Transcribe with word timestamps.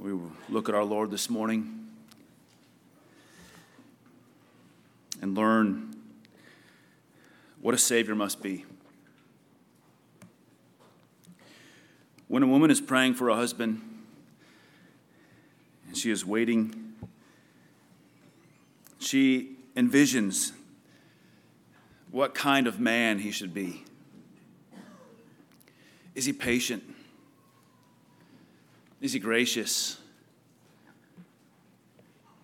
We 0.00 0.16
look 0.48 0.68
at 0.68 0.76
our 0.76 0.84
Lord 0.84 1.10
this 1.10 1.28
morning 1.28 1.88
and 5.20 5.36
learn 5.36 5.96
what 7.60 7.74
a 7.74 7.78
Savior 7.78 8.14
must 8.14 8.40
be. 8.40 8.64
When 12.28 12.44
a 12.44 12.46
woman 12.46 12.70
is 12.70 12.80
praying 12.80 13.14
for 13.14 13.28
a 13.28 13.34
husband 13.34 13.80
and 15.88 15.98
she 15.98 16.12
is 16.12 16.24
waiting, 16.24 16.94
she 19.00 19.56
envisions 19.76 20.52
what 22.12 22.36
kind 22.36 22.68
of 22.68 22.78
man 22.78 23.18
he 23.18 23.32
should 23.32 23.52
be. 23.52 23.84
Is 26.14 26.24
he 26.24 26.32
patient? 26.32 26.84
Is 29.00 29.12
he 29.12 29.18
gracious? 29.18 29.98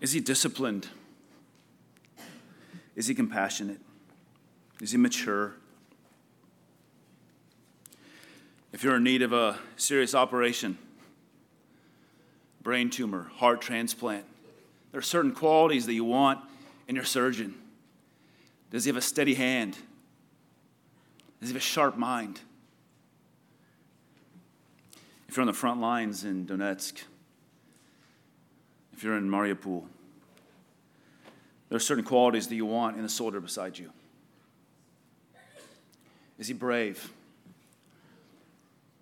Is 0.01 0.13
he 0.13 0.21
disciplined? 0.21 0.89
Is 2.95 3.07
he 3.07 3.15
compassionate? 3.15 3.81
Is 4.81 4.93
he 4.93 4.99
mature? 4.99 5.55
If 8.73 8.85
you're 8.85 8.97
in 8.97 9.05
need 9.05 9.23
of 9.23 9.33
a 9.33 9.59
serious 9.77 10.15
operation, 10.15 10.79
brain 12.63 12.91
tumor, 12.91 13.31
heart 13.37 13.61
transplant, 13.61 14.25
there 14.93 14.99
are 14.99 15.03
certain 15.03 15.33
qualities 15.33 15.87
that 15.87 15.95
you 15.95 16.05
want 16.05 16.41
in 16.87 16.95
your 16.95 17.05
surgeon. 17.05 17.55
Does 18.71 18.85
he 18.85 18.89
have 18.89 18.97
a 18.97 19.01
steady 19.01 19.35
hand? 19.35 19.79
Does 21.41 21.49
he 21.49 21.55
have 21.55 21.63
a 21.63 21.65
sharp 21.65 21.97
mind? 21.97 22.41
If 25.35 25.39
you're 25.39 25.43
on 25.43 25.49
the 25.49 25.53
front 25.53 25.81
lines 25.81 26.23
in 26.23 26.47
Donetsk, 26.47 27.03
if 28.93 29.03
you're 29.03 29.17
in 29.17 29.29
Mariupol, 29.29 29.83
there 31.69 31.77
are 31.77 31.81
certain 31.81 32.05
qualities 32.05 32.47
that 32.47 32.55
you 32.55 32.67
want 32.67 32.97
in 32.97 33.05
a 33.05 33.09
soldier 33.09 33.41
beside 33.41 33.77
you. 33.77 33.91
Is 36.39 36.47
he 36.47 36.55
brave? 36.55 37.13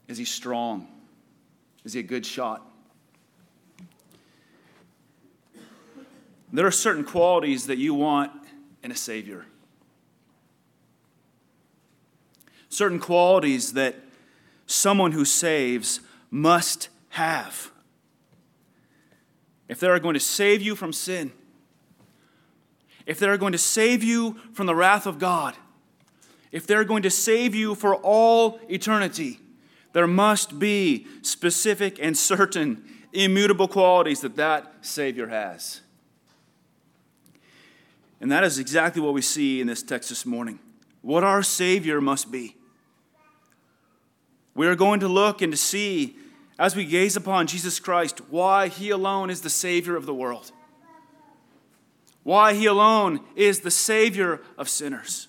Is 0.08 0.16
he 0.16 0.24
strong? 0.24 0.88
Is 1.84 1.92
he 1.92 2.00
a 2.00 2.02
good 2.02 2.24
shot? 2.24 2.66
There 6.50 6.66
are 6.66 6.70
certain 6.70 7.04
qualities 7.04 7.66
that 7.66 7.76
you 7.76 7.92
want 7.92 8.32
in 8.82 8.90
a 8.90 8.96
Savior. 8.96 9.44
Certain 12.70 12.98
qualities 12.98 13.74
that 13.74 13.96
someone 14.66 15.12
who 15.12 15.26
saves 15.26 16.00
must 16.32 16.88
have. 17.10 17.70
If 19.68 19.78
they 19.78 19.86
are 19.86 20.00
going 20.00 20.14
to 20.14 20.20
save 20.20 20.62
you 20.62 20.74
from 20.74 20.92
sin, 20.92 21.30
if 23.06 23.18
they're 23.18 23.36
going 23.36 23.52
to 23.52 23.58
save 23.58 24.02
you 24.02 24.40
from 24.52 24.66
the 24.66 24.74
wrath 24.74 25.06
of 25.06 25.18
God, 25.18 25.54
if 26.50 26.66
they're 26.66 26.84
going 26.84 27.02
to 27.02 27.10
save 27.10 27.54
you 27.54 27.74
for 27.74 27.94
all 27.96 28.58
eternity, 28.68 29.38
there 29.92 30.06
must 30.06 30.58
be 30.58 31.06
specific 31.20 31.98
and 32.00 32.16
certain 32.16 32.82
immutable 33.12 33.68
qualities 33.68 34.20
that 34.22 34.36
that 34.36 34.72
Savior 34.80 35.28
has. 35.28 35.82
And 38.20 38.30
that 38.32 38.44
is 38.44 38.58
exactly 38.58 39.02
what 39.02 39.12
we 39.12 39.20
see 39.20 39.60
in 39.60 39.66
this 39.66 39.82
text 39.82 40.08
this 40.08 40.24
morning. 40.24 40.60
What 41.02 41.24
our 41.24 41.42
Savior 41.42 42.00
must 42.00 42.30
be. 42.30 42.56
We 44.54 44.66
are 44.66 44.76
going 44.76 45.00
to 45.00 45.08
look 45.08 45.42
and 45.42 45.52
to 45.52 45.56
see, 45.56 46.16
as 46.58 46.76
we 46.76 46.84
gaze 46.84 47.16
upon 47.16 47.46
Jesus 47.46 47.80
Christ, 47.80 48.20
why 48.30 48.68
He 48.68 48.90
alone 48.90 49.30
is 49.30 49.40
the 49.40 49.50
Savior 49.50 49.96
of 49.96 50.06
the 50.06 50.14
world, 50.14 50.52
why 52.22 52.54
He 52.54 52.66
alone 52.66 53.20
is 53.34 53.60
the 53.60 53.70
Savior 53.70 54.40
of 54.56 54.68
sinners. 54.68 55.28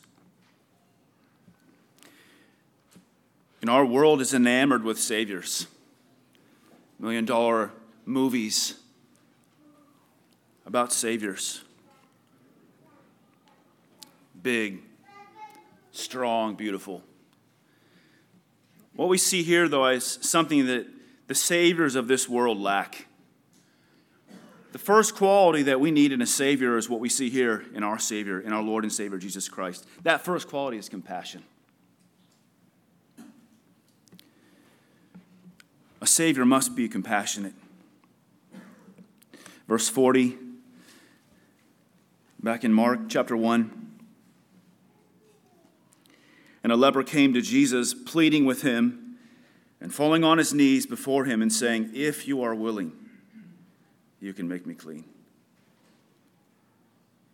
And 3.62 3.70
our 3.70 3.86
world 3.86 4.20
is 4.20 4.34
enamored 4.34 4.84
with 4.84 5.00
Saviors, 5.00 5.68
million 7.00 7.24
dollar 7.26 7.72
movies 8.06 8.76
about 10.66 10.92
Saviors. 10.92 11.62
Big, 14.42 14.82
strong, 15.94 16.56
beautiful. 16.56 17.02
What 18.96 19.08
we 19.08 19.18
see 19.18 19.44
here, 19.44 19.70
though, 19.70 19.88
is 19.88 20.20
something 20.22 20.66
that 20.68 20.86
the 21.28 21.36
saviors 21.36 21.96
of 21.96 22.08
this 22.08 22.28
world 22.28 22.60
lack. 22.60 23.08
The 24.74 24.80
first 24.80 25.16
quality 25.16 25.62
that 25.64 25.80
we 25.80 25.92
need 25.92 26.12
in 26.12 26.22
a 26.22 26.26
Savior 26.26 26.78
is 26.78 26.90
what 26.90 27.00
we 27.00 27.08
see 27.08 27.30
here 27.30 27.64
in 27.76 27.84
our 27.84 28.00
Savior, 28.00 28.40
in 28.40 28.52
our 28.52 28.64
Lord 28.64 28.84
and 28.84 28.92
Savior 28.92 29.20
Jesus 29.20 29.48
Christ. 29.48 29.88
That 30.02 30.26
first 30.26 30.48
quality 30.48 30.78
is 30.78 30.90
compassion. 30.90 31.44
A 36.02 36.08
Savior 36.08 36.44
must 36.44 36.76
be 36.76 36.90
compassionate. 36.90 37.54
Verse 39.68 39.88
40, 39.88 40.38
back 42.42 42.64
in 42.64 42.74
Mark 42.74 43.02
chapter 43.10 43.38
1. 43.38 43.80
And 46.64 46.72
a 46.72 46.76
leper 46.76 47.04
came 47.04 47.34
to 47.34 47.42
Jesus, 47.42 47.94
pleading 47.94 48.46
with 48.46 48.64
him 48.64 49.03
and 49.84 49.94
falling 49.94 50.24
on 50.24 50.38
his 50.38 50.54
knees 50.54 50.86
before 50.86 51.26
him 51.26 51.42
and 51.42 51.52
saying, 51.52 51.92
If 51.94 52.26
you 52.26 52.42
are 52.42 52.56
willing, 52.56 52.94
you 54.22 54.34
can 54.34 54.48
make 54.48 54.66
me 54.66 54.74
clean. 54.74 55.04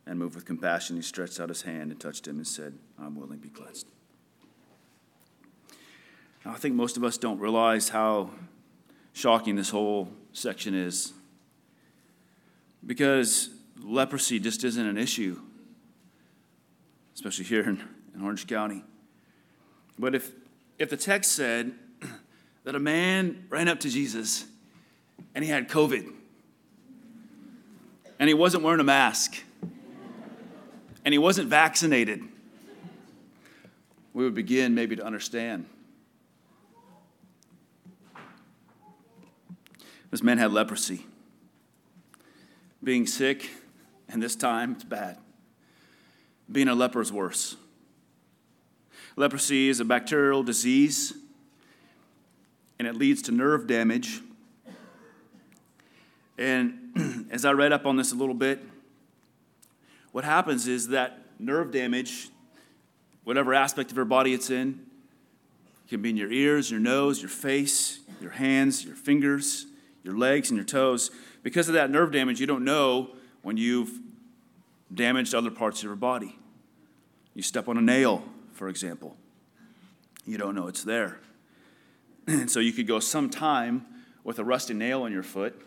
And 0.07 0.17
moved 0.17 0.33
with 0.33 0.45
compassion, 0.45 0.95
he 0.95 1.03
stretched 1.03 1.39
out 1.39 1.49
his 1.49 1.61
hand 1.61 1.91
and 1.91 1.99
touched 1.99 2.27
him 2.27 2.37
and 2.37 2.47
said, 2.47 2.73
I'm 2.97 3.15
willing, 3.15 3.37
be 3.37 3.49
cleansed. 3.49 3.85
Now, 6.43 6.53
I 6.53 6.55
think 6.55 6.73
most 6.73 6.97
of 6.97 7.03
us 7.03 7.19
don't 7.19 7.39
realize 7.39 7.89
how 7.89 8.31
shocking 9.13 9.55
this 9.55 9.69
whole 9.69 10.09
section 10.33 10.73
is 10.73 11.13
because 12.83 13.51
leprosy 13.79 14.39
just 14.39 14.63
isn't 14.63 14.87
an 14.87 14.97
issue, 14.97 15.39
especially 17.13 17.45
here 17.45 17.61
in, 17.61 17.87
in 18.15 18.23
Orange 18.23 18.47
County. 18.47 18.83
But 19.99 20.15
if, 20.15 20.31
if 20.79 20.89
the 20.89 20.97
text 20.97 21.33
said 21.33 21.73
that 22.63 22.75
a 22.75 22.79
man 22.79 23.45
ran 23.49 23.67
up 23.67 23.79
to 23.81 23.89
Jesus 23.89 24.45
and 25.33 25.43
he 25.43 25.49
had 25.49 25.69
COVID 25.69 26.11
and 28.19 28.27
he 28.27 28.33
wasn't 28.33 28.63
wearing 28.63 28.79
a 28.79 28.83
mask 28.83 29.41
and 31.05 31.13
he 31.13 31.17
wasn't 31.17 31.47
vaccinated, 31.47 32.21
we 34.13 34.23
would 34.23 34.35
begin 34.35 34.75
maybe 34.75 34.95
to 34.95 35.03
understand. 35.03 35.65
This 40.11 40.23
man 40.23 40.37
had 40.37 40.51
leprosy. 40.51 41.05
Being 42.83 43.05
sick, 43.05 43.49
and 44.07 44.23
this 44.23 44.35
time 44.35 44.73
it's 44.73 44.83
bad. 44.83 45.17
Being 46.51 46.67
a 46.67 46.75
leper 46.75 47.01
is 47.01 47.11
worse. 47.11 47.55
Leprosy 49.15 49.69
is 49.69 49.79
a 49.79 49.85
bacterial 49.85 50.43
disease, 50.43 51.13
and 52.79 52.87
it 52.87 52.95
leads 52.95 53.21
to 53.23 53.31
nerve 53.31 53.67
damage. 53.67 54.21
And 56.37 57.27
as 57.31 57.43
I 57.43 57.51
read 57.51 57.73
up 57.73 57.85
on 57.85 57.97
this 57.97 58.13
a 58.13 58.15
little 58.15 58.33
bit, 58.33 58.63
what 60.13 60.23
happens 60.23 60.67
is 60.67 60.87
that 60.87 61.19
nerve 61.37 61.71
damage, 61.71 62.29
whatever 63.25 63.53
aspect 63.53 63.91
of 63.91 63.97
your 63.97 64.05
body 64.05 64.33
it's 64.33 64.49
in, 64.49 64.79
can 65.89 66.01
be 66.01 66.09
in 66.09 66.17
your 66.17 66.31
ears, 66.31 66.71
your 66.71 66.79
nose, 66.79 67.21
your 67.21 67.29
face, 67.29 67.99
your 68.21 68.31
hands, 68.31 68.85
your 68.85 68.95
fingers, 68.95 69.65
your 70.03 70.17
legs, 70.17 70.49
and 70.49 70.57
your 70.57 70.65
toes. 70.65 71.11
Because 71.43 71.67
of 71.67 71.73
that 71.73 71.89
nerve 71.89 72.11
damage, 72.11 72.39
you 72.39 72.47
don't 72.47 72.63
know 72.63 73.09
when 73.41 73.57
you've 73.57 73.91
damaged 74.93 75.35
other 75.35 75.51
parts 75.51 75.79
of 75.79 75.83
your 75.83 75.95
body. 75.95 76.37
You 77.33 77.43
step 77.43 77.67
on 77.67 77.77
a 77.77 77.81
nail, 77.81 78.23
for 78.53 78.69
example. 78.69 79.17
You 80.25 80.37
don't 80.37 80.55
know 80.55 80.67
it's 80.67 80.83
there. 80.83 81.19
And 82.29 82.49
so 82.51 82.59
you 82.59 82.71
could 82.71 82.85
go 82.85 82.99
some 82.99 83.29
time 83.31 83.85
with 84.23 84.37
a 84.37 84.43
rusty 84.43 84.75
nail 84.75 85.05
in 85.07 85.13
your 85.13 85.23
foot, 85.23 85.59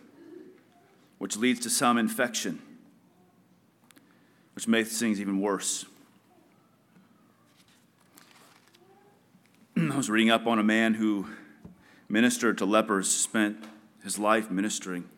which 1.19 1.37
leads 1.37 1.59
to 1.61 1.71
some 1.71 1.99
infection, 1.99 2.63
which 4.55 4.69
makes 4.69 4.97
things 4.97 5.21
even 5.21 5.41
worse. 5.41 5.87
I 9.77 9.97
was 9.97 10.09
reading 10.09 10.31
up 10.31 10.47
on 10.47 10.61
a 10.61 10.63
man 10.63 10.95
who 10.95 11.27
ministered 12.09 12.59
to 12.59 12.65
lepers, 12.65 13.11
spent 13.11 13.57
his 14.05 14.17
life 14.17 14.49
ministering. 14.49 15.09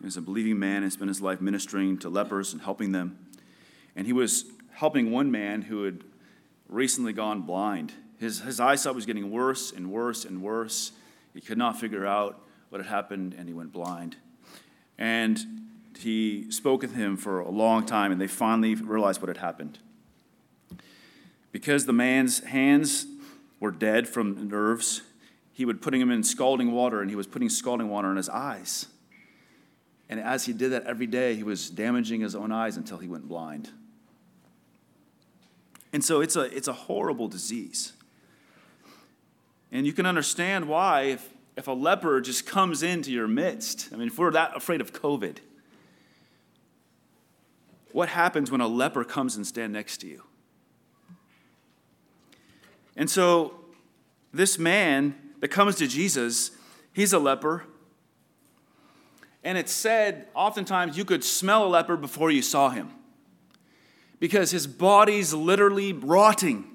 He 0.00 0.04
was 0.04 0.18
a 0.18 0.20
believing 0.20 0.58
man 0.58 0.82
and 0.82 0.92
spent 0.92 1.08
his 1.08 1.22
life 1.22 1.40
ministering 1.40 1.96
to 1.98 2.10
lepers 2.10 2.52
and 2.52 2.60
helping 2.60 2.92
them. 2.92 3.18
And 3.96 4.06
he 4.06 4.12
was 4.12 4.44
helping 4.72 5.10
one 5.10 5.30
man 5.30 5.62
who 5.62 5.84
had 5.84 6.04
recently 6.68 7.14
gone 7.14 7.40
blind. 7.40 7.94
His, 8.24 8.40
his 8.40 8.58
eyesight 8.58 8.94
was 8.94 9.04
getting 9.04 9.30
worse 9.30 9.70
and 9.70 9.92
worse 9.92 10.24
and 10.24 10.40
worse. 10.40 10.92
He 11.34 11.42
could 11.42 11.58
not 11.58 11.78
figure 11.78 12.06
out 12.06 12.40
what 12.70 12.80
had 12.80 12.88
happened, 12.88 13.34
and 13.36 13.46
he 13.46 13.52
went 13.52 13.70
blind. 13.70 14.16
And 14.96 15.38
he 15.98 16.50
spoke 16.50 16.80
with 16.80 16.94
him 16.94 17.18
for 17.18 17.40
a 17.40 17.50
long 17.50 17.84
time, 17.84 18.12
and 18.12 18.18
they 18.18 18.26
finally 18.26 18.76
realized 18.76 19.20
what 19.20 19.28
had 19.28 19.36
happened. 19.36 19.78
Because 21.52 21.84
the 21.84 21.92
man's 21.92 22.42
hands 22.44 23.04
were 23.60 23.70
dead 23.70 24.08
from 24.08 24.48
nerves, 24.48 25.02
he 25.52 25.66
would 25.66 25.82
putting 25.82 26.00
him 26.00 26.10
in 26.10 26.22
scalding 26.22 26.72
water, 26.72 27.02
and 27.02 27.10
he 27.10 27.16
was 27.16 27.26
putting 27.26 27.50
scalding 27.50 27.90
water 27.90 28.10
in 28.10 28.16
his 28.16 28.30
eyes. 28.30 28.86
And 30.08 30.18
as 30.18 30.46
he 30.46 30.54
did 30.54 30.72
that 30.72 30.84
every 30.84 31.06
day, 31.06 31.34
he 31.34 31.42
was 31.42 31.68
damaging 31.68 32.22
his 32.22 32.34
own 32.34 32.52
eyes 32.52 32.78
until 32.78 32.96
he 32.96 33.06
went 33.06 33.28
blind. 33.28 33.70
And 35.92 36.02
so 36.02 36.22
it's 36.22 36.36
a, 36.36 36.44
it's 36.44 36.68
a 36.68 36.72
horrible 36.72 37.28
disease. 37.28 37.92
And 39.74 39.84
you 39.84 39.92
can 39.92 40.06
understand 40.06 40.68
why, 40.68 41.02
if, 41.02 41.28
if 41.56 41.66
a 41.66 41.72
leper 41.72 42.20
just 42.20 42.46
comes 42.46 42.84
into 42.84 43.10
your 43.10 43.26
midst, 43.26 43.88
I 43.92 43.96
mean, 43.96 44.06
if 44.06 44.16
we're 44.16 44.30
that 44.30 44.56
afraid 44.56 44.80
of 44.80 44.92
COVID, 44.92 45.38
what 47.90 48.08
happens 48.08 48.52
when 48.52 48.60
a 48.60 48.68
leper 48.68 49.02
comes 49.02 49.34
and 49.34 49.44
stands 49.44 49.74
next 49.74 49.96
to 49.98 50.06
you? 50.06 50.22
And 52.96 53.10
so, 53.10 53.54
this 54.32 54.60
man 54.60 55.16
that 55.40 55.48
comes 55.48 55.74
to 55.76 55.88
Jesus, 55.88 56.52
he's 56.92 57.12
a 57.12 57.18
leper. 57.18 57.64
And 59.42 59.58
it's 59.58 59.72
said 59.72 60.28
oftentimes 60.34 60.96
you 60.96 61.04
could 61.04 61.24
smell 61.24 61.66
a 61.66 61.68
leper 61.68 61.96
before 61.96 62.30
you 62.30 62.42
saw 62.42 62.70
him 62.70 62.90
because 64.20 64.52
his 64.52 64.68
body's 64.68 65.34
literally 65.34 65.92
rotting. 65.92 66.73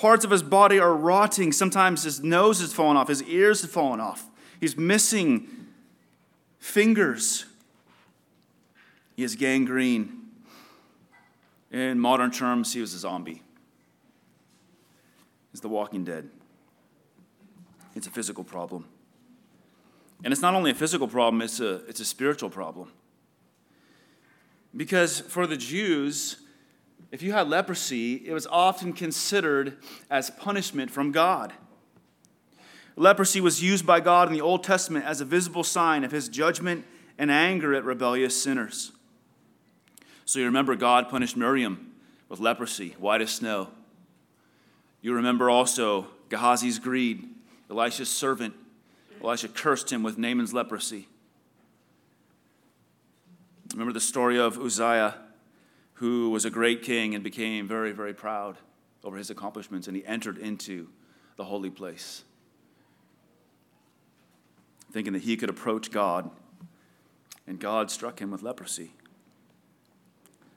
Parts 0.00 0.24
of 0.24 0.30
his 0.30 0.42
body 0.42 0.78
are 0.78 0.94
rotting. 0.94 1.52
Sometimes 1.52 2.04
his 2.04 2.22
nose 2.22 2.58
has 2.62 2.72
fallen 2.72 2.96
off, 2.96 3.08
his 3.08 3.22
ears 3.24 3.60
have 3.60 3.70
fallen 3.70 4.00
off. 4.00 4.30
He's 4.58 4.74
missing 4.74 5.46
fingers. 6.58 7.44
He 9.14 9.20
has 9.20 9.36
gangrene. 9.36 10.22
In 11.70 12.00
modern 12.00 12.30
terms, 12.30 12.72
he 12.72 12.80
was 12.80 12.94
a 12.94 12.98
zombie. 12.98 13.42
He's 15.52 15.60
the 15.60 15.68
walking 15.68 16.02
dead. 16.02 16.30
It's 17.94 18.06
a 18.06 18.10
physical 18.10 18.42
problem. 18.42 18.86
And 20.24 20.32
it's 20.32 20.40
not 20.40 20.54
only 20.54 20.70
a 20.70 20.74
physical 20.74 21.08
problem, 21.08 21.42
it's 21.42 21.60
a, 21.60 21.86
it's 21.86 22.00
a 22.00 22.06
spiritual 22.06 22.48
problem. 22.48 22.90
Because 24.74 25.20
for 25.20 25.46
the 25.46 25.58
Jews, 25.58 26.38
if 27.10 27.22
you 27.22 27.32
had 27.32 27.48
leprosy, 27.48 28.14
it 28.26 28.32
was 28.32 28.46
often 28.46 28.92
considered 28.92 29.76
as 30.08 30.30
punishment 30.30 30.90
from 30.90 31.10
God. 31.10 31.52
Leprosy 32.96 33.40
was 33.40 33.62
used 33.62 33.86
by 33.86 34.00
God 34.00 34.28
in 34.28 34.34
the 34.34 34.40
Old 34.40 34.62
Testament 34.62 35.04
as 35.04 35.20
a 35.20 35.24
visible 35.24 35.64
sign 35.64 36.04
of 36.04 36.12
his 36.12 36.28
judgment 36.28 36.84
and 37.18 37.30
anger 37.30 37.74
at 37.74 37.84
rebellious 37.84 38.40
sinners. 38.40 38.92
So 40.24 40.38
you 40.38 40.44
remember 40.44 40.76
God 40.76 41.08
punished 41.08 41.36
Miriam 41.36 41.92
with 42.28 42.40
leprosy, 42.40 42.94
white 42.98 43.20
as 43.20 43.30
snow. 43.30 43.68
You 45.02 45.14
remember 45.14 45.50
also 45.50 46.06
Gehazi's 46.28 46.78
greed, 46.78 47.28
Elisha's 47.70 48.08
servant. 48.08 48.54
Elisha 49.22 49.48
cursed 49.48 49.90
him 49.90 50.02
with 50.02 50.16
Naaman's 50.16 50.54
leprosy. 50.54 51.08
Remember 53.72 53.92
the 53.92 54.00
story 54.00 54.38
of 54.38 54.58
Uzziah, 54.58 55.16
who 56.00 56.30
was 56.30 56.46
a 56.46 56.50
great 56.50 56.82
king 56.82 57.14
and 57.14 57.22
became 57.22 57.68
very, 57.68 57.92
very 57.92 58.14
proud 58.14 58.56
over 59.04 59.18
his 59.18 59.28
accomplishments, 59.28 59.86
and 59.86 59.94
he 59.94 60.04
entered 60.06 60.38
into 60.38 60.88
the 61.36 61.44
holy 61.44 61.68
place, 61.68 62.24
thinking 64.90 65.12
that 65.12 65.22
he 65.22 65.36
could 65.36 65.50
approach 65.50 65.90
God, 65.90 66.30
and 67.46 67.60
God 67.60 67.90
struck 67.90 68.18
him 68.18 68.30
with 68.30 68.42
leprosy. 68.42 68.92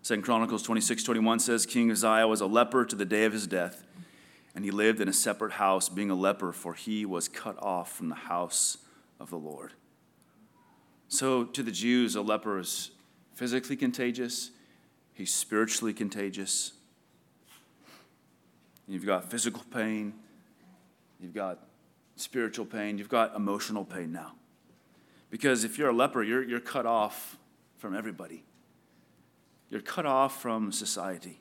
Second 0.01 0.23
Chronicles 0.23 0.63
26 0.63 1.03
21 1.03 1.39
says 1.39 1.65
King 1.65 1.91
Uzziah 1.91 2.25
was 2.25 2.39
a 2.39 2.47
leper 2.47 2.85
to 2.85 2.95
the 2.95 3.03
day 3.03 3.25
of 3.25 3.33
his 3.33 3.45
death, 3.45 3.83
and 4.55 4.63
he 4.63 4.71
lived 4.71 5.01
in 5.01 5.09
a 5.09 5.13
separate 5.13 5.53
house, 5.53 5.89
being 5.89 6.09
a 6.09 6.15
leper, 6.15 6.53
for 6.53 6.73
he 6.73 7.05
was 7.05 7.27
cut 7.27 7.61
off 7.61 7.91
from 7.91 8.07
the 8.07 8.15
house 8.15 8.77
of 9.19 9.29
the 9.29 9.37
Lord. 9.37 9.73
So, 11.09 11.43
to 11.43 11.61
the 11.61 11.71
Jews, 11.71 12.15
a 12.15 12.21
leper 12.21 12.59
is 12.59 12.91
physically 13.33 13.75
contagious, 13.75 14.51
he's 15.13 15.33
spiritually 15.33 15.93
contagious. 15.93 16.73
You've 18.87 19.05
got 19.05 19.29
physical 19.29 19.63
pain, 19.71 20.13
you've 21.19 21.33
got 21.33 21.59
spiritual 22.15 22.65
pain, 22.65 22.97
you've 22.97 23.09
got 23.09 23.35
emotional 23.35 23.85
pain 23.85 24.11
now. 24.11 24.33
Because 25.29 25.63
if 25.63 25.77
you're 25.77 25.89
a 25.89 25.93
leper, 25.93 26.21
you're, 26.21 26.43
you're 26.43 26.59
cut 26.59 26.85
off 26.85 27.37
from 27.77 27.95
everybody, 27.95 28.43
you're 29.69 29.81
cut 29.81 30.05
off 30.05 30.41
from 30.41 30.71
society. 30.71 31.39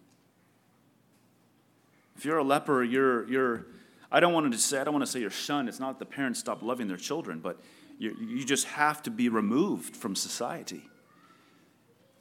If 2.17 2.25
you're 2.25 2.39
a 2.39 2.45
leper, 2.45 2.85
you're, 2.85 3.29
you're 3.29 3.67
I 4.11 4.21
don't 4.21 4.35
want 4.35 4.53
to 4.53 4.59
say, 4.59 4.79
I 4.79 4.85
don't 4.85 4.93
want 4.93 5.07
to 5.07 5.11
say 5.11 5.21
you're 5.21 5.31
shunned. 5.31 5.69
It's 5.69 5.81
not 5.81 5.99
that 5.99 6.09
the 6.09 6.15
parents 6.15 6.39
stop 6.39 6.63
loving 6.63 6.87
their 6.87 6.99
children, 6.99 7.41
but 7.41 7.59
you, 7.99 8.15
you 8.21 8.45
just 8.45 8.67
have 8.67 9.03
to 9.05 9.11
be 9.11 9.31
removed 9.31 9.97
from 9.97 10.15
society 10.15 10.89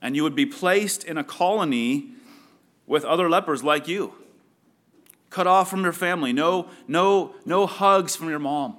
and 0.01 0.15
you 0.15 0.23
would 0.23 0.35
be 0.35 0.45
placed 0.45 1.03
in 1.03 1.17
a 1.17 1.23
colony 1.23 2.09
with 2.87 3.05
other 3.05 3.29
lepers 3.29 3.63
like 3.63 3.87
you. 3.87 4.13
Cut 5.29 5.47
off 5.47 5.69
from 5.69 5.83
your 5.83 5.93
family. 5.93 6.33
No 6.33 6.69
no 6.87 7.35
no 7.45 7.65
hugs 7.65 8.15
from 8.15 8.29
your 8.29 8.39
mom. 8.39 8.75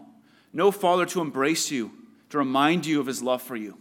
No 0.52 0.70
father 0.70 1.06
to 1.06 1.20
embrace 1.20 1.70
you 1.70 1.92
to 2.30 2.38
remind 2.38 2.84
you 2.84 3.00
of 3.00 3.06
his 3.06 3.22
love 3.22 3.40
for 3.40 3.56
you. 3.56 3.78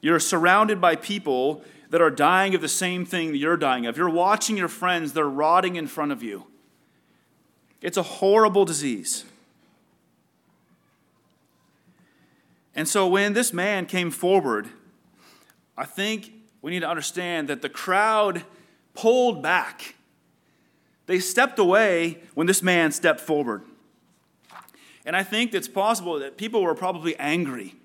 You're 0.00 0.20
surrounded 0.20 0.80
by 0.80 0.96
people 0.96 1.62
that 1.90 2.00
are 2.00 2.10
dying 2.10 2.54
of 2.54 2.60
the 2.60 2.68
same 2.68 3.04
thing 3.04 3.32
that 3.32 3.38
you're 3.38 3.56
dying 3.56 3.86
of. 3.86 3.96
You're 3.96 4.10
watching 4.10 4.56
your 4.56 4.68
friends. 4.68 5.12
They're 5.12 5.28
rotting 5.28 5.76
in 5.76 5.86
front 5.86 6.12
of 6.12 6.22
you. 6.22 6.46
It's 7.80 7.96
a 7.96 8.02
horrible 8.02 8.64
disease. 8.64 9.24
And 12.74 12.88
so 12.88 13.06
when 13.06 13.32
this 13.32 13.52
man 13.52 13.86
came 13.86 14.10
forward 14.10 14.68
I 15.76 15.84
think 15.84 16.32
we 16.62 16.70
need 16.70 16.80
to 16.80 16.88
understand 16.88 17.48
that 17.48 17.62
the 17.62 17.68
crowd 17.68 18.44
pulled 18.94 19.42
back. 19.42 19.94
They 21.06 21.20
stepped 21.20 21.58
away 21.58 22.18
when 22.34 22.46
this 22.46 22.62
man 22.62 22.92
stepped 22.92 23.20
forward. 23.20 23.62
And 25.04 25.14
I 25.14 25.22
think 25.22 25.54
it's 25.54 25.68
possible 25.68 26.18
that 26.18 26.36
people 26.36 26.62
were 26.62 26.74
probably 26.74 27.16
angry. 27.16 27.76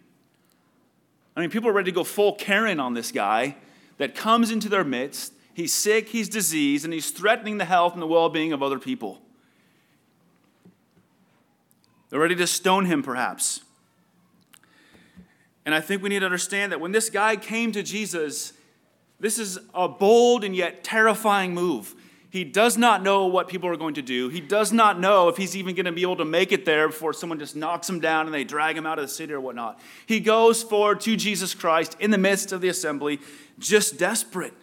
I 1.36 1.42
mean, 1.42 1.50
people 1.50 1.70
are 1.70 1.74
ready 1.74 1.92
to 1.92 1.96
go 1.96 2.04
full 2.04 2.34
Karen 2.34 2.80
on 2.80 2.94
this 2.94 3.12
guy 3.12 3.56
that 3.98 4.16
comes 4.16 4.52
into 4.52 4.68
their 4.68 4.84
midst. 4.84 5.34
He's 5.54 5.74
sick, 5.74 6.10
he's 6.10 6.28
diseased, 6.28 6.84
and 6.84 6.94
he's 6.94 7.12
threatening 7.12 7.58
the 7.58 7.66
health 7.66 7.94
and 7.94 8.02
the 8.02 8.08
well 8.08 8.30
being 8.30 8.54
of 8.54 8.64
other 8.64 8.80
people. 8.80 9.22
They're 12.10 12.20
ready 12.20 12.36
to 12.36 12.48
stone 12.48 12.86
him, 12.86 13.04
perhaps. 13.04 13.62
And 15.66 15.76
I 15.76 15.82
think 15.82 16.02
we 16.02 16.10
need 16.10 16.20
to 16.20 16.26
understand 16.26 16.72
that 16.72 16.80
when 16.80 16.92
this 16.92 17.10
guy 17.10 17.36
came 17.36 17.72
to 17.74 17.84
Jesus, 17.84 18.54
this 19.20 19.38
is 19.38 19.60
a 19.74 19.88
bold 19.88 20.44
and 20.44 20.56
yet 20.56 20.84
terrifying 20.84 21.54
move. 21.54 21.94
He 22.32 22.46
does 22.46 22.78
not 22.78 23.04
know 23.04 23.28
what 23.28 23.50
people 23.50 23.68
are 23.70 23.76
going 23.76 23.96
to 23.96 24.02
do. 24.02 24.30
He 24.30 24.40
does 24.40 24.72
not 24.72 25.00
know 25.00 25.28
if 25.28 25.36
he's 25.36 25.56
even 25.56 25.76
going 25.76 25.86
to 25.86 25.92
be 25.92 26.02
able 26.02 26.16
to 26.16 26.26
make 26.26 26.54
it 26.54 26.64
there 26.64 26.88
before 26.88 27.12
someone 27.12 27.38
just 27.38 27.58
knocks 27.58 27.90
him 27.90 28.00
down 28.00 28.26
and 28.26 28.34
they 28.34 28.46
drag 28.46 28.78
him 28.78 28.86
out 28.86 28.98
of 28.98 29.04
the 29.04 29.10
city 29.10 29.34
or 29.34 29.42
whatnot. 29.42 29.80
He 30.06 30.22
goes 30.22 30.64
forward 30.64 31.02
to 31.02 31.18
Jesus 31.18 31.54
Christ 31.54 31.98
in 32.00 32.10
the 32.10 32.18
midst 32.18 32.54
of 32.54 32.62
the 32.62 32.70
assembly, 32.70 33.20
just 33.60 34.00
desperate. 34.00 34.54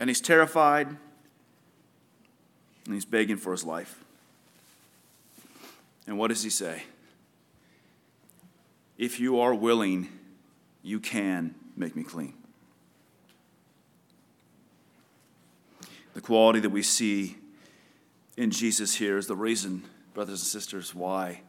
And 0.00 0.08
he's 0.08 0.22
terrified 0.22 0.96
and 2.86 2.94
he's 2.94 3.04
begging 3.04 3.36
for 3.36 3.52
his 3.52 3.64
life. 3.64 4.02
And 6.06 6.16
what 6.16 6.28
does 6.28 6.42
he 6.42 6.48
say? 6.48 6.84
If 8.98 9.20
you 9.20 9.38
are 9.38 9.54
willing, 9.54 10.08
you 10.82 10.98
can 10.98 11.54
make 11.76 11.94
me 11.94 12.02
clean. 12.02 12.34
The 16.14 16.20
quality 16.20 16.58
that 16.60 16.70
we 16.70 16.82
see 16.82 17.36
in 18.36 18.50
Jesus 18.50 18.96
here 18.96 19.16
is 19.16 19.28
the 19.28 19.36
reason, 19.36 19.84
brothers 20.14 20.40
and 20.40 20.46
sisters, 20.48 20.92
why, 20.94 21.42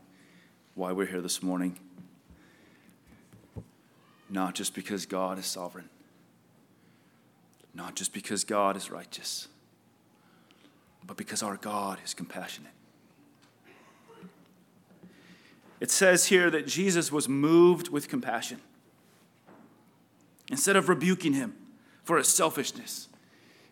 why 0.76 0.92
we're 0.92 1.08
here 1.08 1.22
this 1.22 1.42
morning. 1.42 1.80
Not 4.30 4.54
just 4.54 4.76
because 4.76 5.08
God 5.08 5.40
is 5.40 5.48
sovereign, 5.48 5.90
not 7.74 7.96
just 7.96 8.14
because 8.14 8.44
God 8.44 8.78
is 8.78 8.92
righteous, 8.92 9.48
but 11.04 11.18
because 11.18 11.42
our 11.42 11.58
God 11.58 11.98
is 12.06 12.14
compassionate. 12.14 12.74
It 15.80 15.92
says 15.92 16.26
here 16.26 16.50
that 16.50 16.68
Jesus 16.68 17.12
was 17.12 17.30
moved 17.30 17.90
with 17.90 18.10
compassion. 18.10 18.60
Instead 20.50 20.76
of 20.76 20.90
rebuking 20.90 21.34
him 21.34 21.56
for 22.04 22.18
his 22.18 22.28
selfishness, 22.28 23.08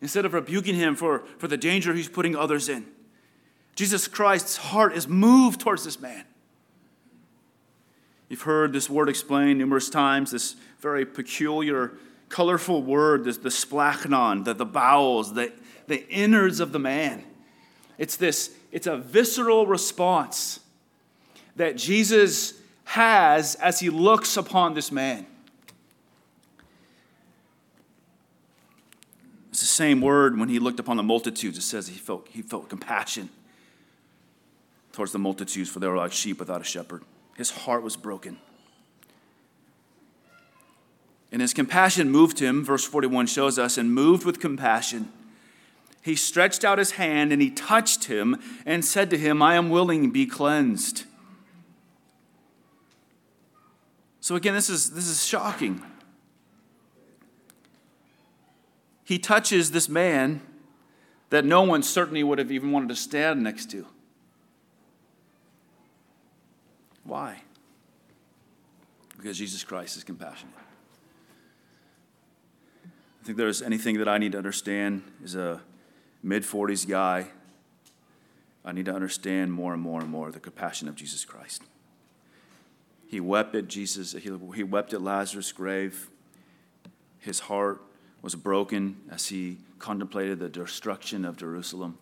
instead 0.02 0.26
of 0.26 0.34
rebuking 0.34 0.76
him 0.76 0.96
for, 0.96 1.24
for 1.38 1.48
the 1.48 1.58
danger 1.58 1.94
he's 1.94 2.08
putting 2.08 2.36
others 2.36 2.70
in, 2.70 2.86
Jesus 3.76 4.08
Christ's 4.08 4.58
heart 4.58 4.94
is 4.94 5.08
moved 5.08 5.60
towards 5.60 5.84
this 5.84 6.00
man. 6.00 6.24
You've 8.30 8.42
heard 8.42 8.74
this 8.74 8.90
word 8.90 9.10
explained 9.10 9.60
numerous 9.60 9.90
times, 9.90 10.32
this 10.32 10.56
very 10.80 11.06
peculiar, 11.06 11.94
colorful 12.30 12.84
word, 12.84 13.24
this, 13.24 13.38
the 13.38 13.50
splanchnon, 13.50 14.46
the, 14.46 14.54
the 14.54 14.66
bowels, 14.66 15.34
the, 15.34 15.54
the 15.88 16.08
innards 16.10 16.60
of 16.60 16.72
the 16.72 16.80
man. 16.80 17.24
It's 17.98 18.18
this, 18.18 18.52
it's 18.72 18.88
a 18.88 18.98
visceral 18.98 19.66
response 19.66 20.60
that 21.58 21.76
Jesus 21.76 22.54
has 22.86 23.56
as 23.56 23.80
he 23.80 23.90
looks 23.90 24.38
upon 24.38 24.74
this 24.74 24.92
man. 24.92 25.26
It's 29.50 29.60
the 29.60 29.66
same 29.66 30.02
word 30.02 30.40
when 30.40 30.50
he 30.50 30.60
looked 30.60 30.80
upon 30.80 30.98
the 30.98 31.04
multitudes. 31.04 31.58
It 31.58 31.64
says 31.64 31.88
he 31.88 31.98
felt, 31.98 32.28
he 32.30 32.42
felt 32.42 32.70
compassion 32.70 33.30
towards 34.94 35.12
the 35.12 35.20
multitudes, 35.20 35.70
for 35.70 35.80
they 35.80 35.88
were 35.88 35.98
like 35.98 36.12
sheep 36.12 36.40
without 36.40 36.62
a 36.62 36.64
shepherd. 36.64 37.04
His 37.36 37.50
heart 37.50 37.84
was 37.84 37.96
broken. 37.96 38.38
And 41.32 41.42
his 41.42 41.54
compassion 41.54 42.10
moved 42.10 42.40
him, 42.40 42.64
verse 42.64 42.86
41 42.86 43.28
shows 43.28 43.60
us, 43.60 43.78
and 43.78 43.94
moved 43.94 44.26
with 44.26 44.40
compassion. 44.40 45.12
He 46.04 46.16
stretched 46.16 46.64
out 46.64 46.78
his 46.78 46.92
hand 46.92 47.34
and 47.34 47.42
he 47.42 47.50
touched 47.50 48.06
him 48.06 48.40
and 48.66 48.86
said 48.86 49.10
to 49.10 49.18
him, 49.18 49.42
I 49.42 49.56
am 49.56 49.70
willing, 49.70 50.12
be 50.12 50.26
cleansed. 50.26 51.04
So 54.28 54.36
again, 54.36 54.54
this 54.54 54.70
is, 54.70 54.90
this 54.90 55.08
is 55.08 55.26
shocking. 55.26 55.82
He 59.06 59.20
touches 59.20 59.72
this 59.72 59.88
man 59.88 60.42
that 61.30 61.46
no 61.46 61.62
one 61.62 61.82
certainly 61.82 62.24
would 62.24 62.38
have 62.38 62.52
even 62.52 62.74
wanted 62.74 62.90
to 62.90 62.96
stand 62.98 63.42
next 63.42 63.72
to. 63.72 63.86
Why? 67.06 67.42
Because 69.16 69.38
Jesus 69.38 69.64
Christ 69.64 69.96
is 69.96 70.04
compassionate. 70.04 70.54
I 72.84 73.26
think 73.26 73.38
there's 73.38 73.62
anything 73.62 73.98
that 74.00 74.10
I 74.10 74.18
need 74.18 74.34
to 74.34 74.38
understand 74.38 75.04
as 75.24 75.36
a 75.36 75.62
mid 76.22 76.44
40s 76.44 76.86
guy. 76.86 77.28
I 78.66 78.74
need 78.74 78.88
to 78.88 78.94
understand 78.94 79.54
more 79.54 79.72
and 79.72 79.82
more 79.82 80.02
and 80.02 80.10
more 80.10 80.34
the 80.34 80.42
compassion 80.42 80.90
of 80.90 80.96
Jesus 80.96 81.24
Christ. 81.24 81.64
He 83.08 83.20
wept 83.20 83.56
at 83.56 83.68
Jesus, 83.68 84.12
he, 84.12 84.32
he 84.56 84.64
wept 84.64 84.94
at 84.94 85.02
Lazarus' 85.02 85.52
grave. 85.52 86.10
His 87.20 87.40
heart 87.40 87.82
was 88.22 88.36
broken 88.36 88.98
as 89.10 89.28
he 89.28 89.58
contemplated 89.80 90.40
the 90.40 90.50
destruction 90.50 91.24
of 91.24 91.38
Jerusalem. 91.38 91.98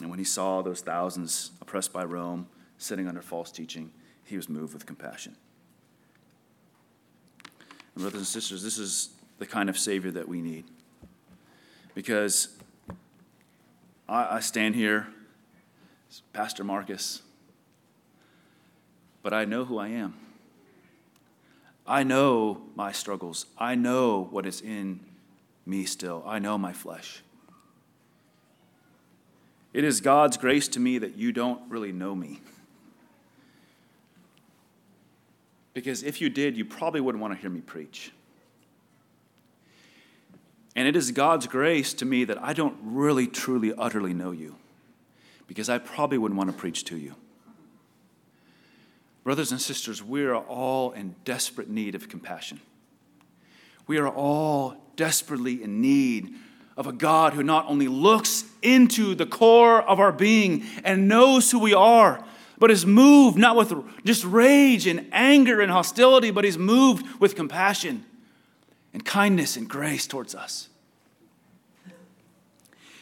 And 0.00 0.10
when 0.10 0.18
he 0.18 0.24
saw 0.24 0.62
those 0.62 0.80
thousands 0.80 1.52
oppressed 1.60 1.92
by 1.92 2.04
Rome, 2.04 2.48
sitting 2.78 3.06
under 3.06 3.22
false 3.22 3.52
teaching, 3.52 3.90
he 4.24 4.36
was 4.36 4.48
moved 4.48 4.74
with 4.74 4.86
compassion. 4.86 5.36
And 7.94 8.02
brothers 8.02 8.18
and 8.18 8.26
sisters, 8.26 8.62
this 8.62 8.78
is 8.78 9.10
the 9.38 9.46
kind 9.46 9.68
of 9.68 9.78
Savior 9.78 10.10
that 10.10 10.26
we 10.26 10.40
need. 10.40 10.64
Because 11.94 12.48
I, 14.08 14.36
I 14.36 14.40
stand 14.40 14.74
here, 14.74 15.06
Pastor 16.32 16.64
Marcus, 16.64 17.22
but 19.24 19.32
I 19.32 19.46
know 19.46 19.64
who 19.64 19.78
I 19.78 19.88
am. 19.88 20.14
I 21.86 22.02
know 22.02 22.62
my 22.76 22.92
struggles. 22.92 23.46
I 23.58 23.74
know 23.74 24.28
what 24.30 24.46
is 24.46 24.60
in 24.60 25.00
me 25.66 25.86
still. 25.86 26.22
I 26.26 26.38
know 26.38 26.58
my 26.58 26.74
flesh. 26.74 27.22
It 29.72 29.82
is 29.82 30.00
God's 30.00 30.36
grace 30.36 30.68
to 30.68 30.78
me 30.78 30.98
that 30.98 31.16
you 31.16 31.32
don't 31.32 31.60
really 31.68 31.90
know 31.90 32.14
me. 32.14 32.42
Because 35.72 36.02
if 36.02 36.20
you 36.20 36.28
did, 36.28 36.56
you 36.56 36.64
probably 36.64 37.00
wouldn't 37.00 37.20
want 37.20 37.34
to 37.34 37.40
hear 37.40 37.50
me 37.50 37.60
preach. 37.60 38.12
And 40.76 40.86
it 40.86 40.96
is 40.96 41.10
God's 41.12 41.46
grace 41.46 41.94
to 41.94 42.04
me 42.04 42.24
that 42.24 42.40
I 42.42 42.52
don't 42.52 42.76
really, 42.82 43.26
truly, 43.26 43.72
utterly 43.76 44.12
know 44.12 44.32
you. 44.32 44.56
Because 45.46 45.70
I 45.70 45.78
probably 45.78 46.18
wouldn't 46.18 46.36
want 46.36 46.50
to 46.50 46.56
preach 46.56 46.84
to 46.84 46.98
you. 46.98 47.14
Brothers 49.24 49.50
and 49.50 49.60
sisters, 49.60 50.02
we 50.02 50.24
are 50.24 50.36
all 50.36 50.92
in 50.92 51.16
desperate 51.24 51.70
need 51.70 51.94
of 51.94 52.08
compassion. 52.08 52.60
We 53.86 53.98
are 53.98 54.08
all 54.08 54.76
desperately 54.96 55.62
in 55.62 55.80
need 55.80 56.34
of 56.76 56.86
a 56.86 56.92
God 56.92 57.32
who 57.32 57.42
not 57.42 57.66
only 57.66 57.88
looks 57.88 58.44
into 58.62 59.14
the 59.14 59.26
core 59.26 59.80
of 59.80 59.98
our 59.98 60.12
being 60.12 60.64
and 60.84 61.08
knows 61.08 61.50
who 61.50 61.58
we 61.58 61.72
are, 61.72 62.24
but 62.58 62.70
is 62.70 62.84
moved 62.84 63.38
not 63.38 63.56
with 63.56 63.72
just 64.04 64.24
rage 64.24 64.86
and 64.86 65.08
anger 65.10 65.60
and 65.60 65.72
hostility, 65.72 66.30
but 66.30 66.44
is 66.44 66.58
moved 66.58 67.20
with 67.20 67.34
compassion 67.34 68.04
and 68.92 69.04
kindness 69.04 69.56
and 69.56 69.68
grace 69.68 70.06
towards 70.06 70.34
us. 70.34 70.68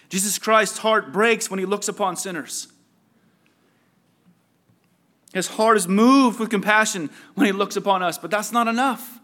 Jesus 0.09 0.39
Christ's 0.39 0.79
heart 0.79 1.13
breaks 1.13 1.51
when 1.51 1.59
he 1.59 1.67
looks 1.67 1.89
upon 1.89 2.17
sinners. 2.17 2.72
His 5.33 5.49
heart 5.49 5.77
is 5.77 5.89
moved 5.89 6.39
with 6.39 6.51
compassion 6.51 7.11
when 7.35 7.47
he 7.47 7.53
looks 7.53 7.77
upon 7.77 8.03
us, 8.03 8.19
but 8.19 8.31
that's 8.31 8.53
not 8.53 8.69
enough. 8.69 9.19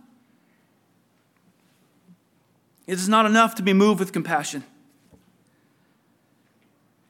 It 2.87 2.95
is 2.95 3.09
not 3.09 3.27
enough 3.27 3.55
to 3.57 3.63
be 3.63 3.75
moved 3.75 4.01
with 4.01 4.13
compassion. 4.13 4.65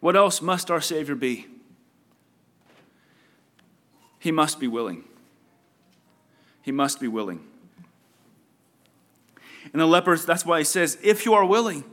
What 0.01 0.17
else 0.17 0.43
must 0.43 0.71
our 0.71 0.81
Savior 0.81 1.15
be? 1.15 1.47
He 4.19 4.33
must 4.33 4.59
be 4.59 4.67
willing. 4.67 5.05
He 6.63 6.73
must 6.73 7.01
be 7.01 7.07
willing. 7.07 7.45
And 9.73 9.81
the 9.81 9.87
lepers, 9.87 10.25
that's 10.25 10.45
why 10.45 10.59
he 10.59 10.65
says, 10.65 10.99
if 11.03 11.25
you 11.25 11.35
are 11.35 11.45
willing, 11.45 11.85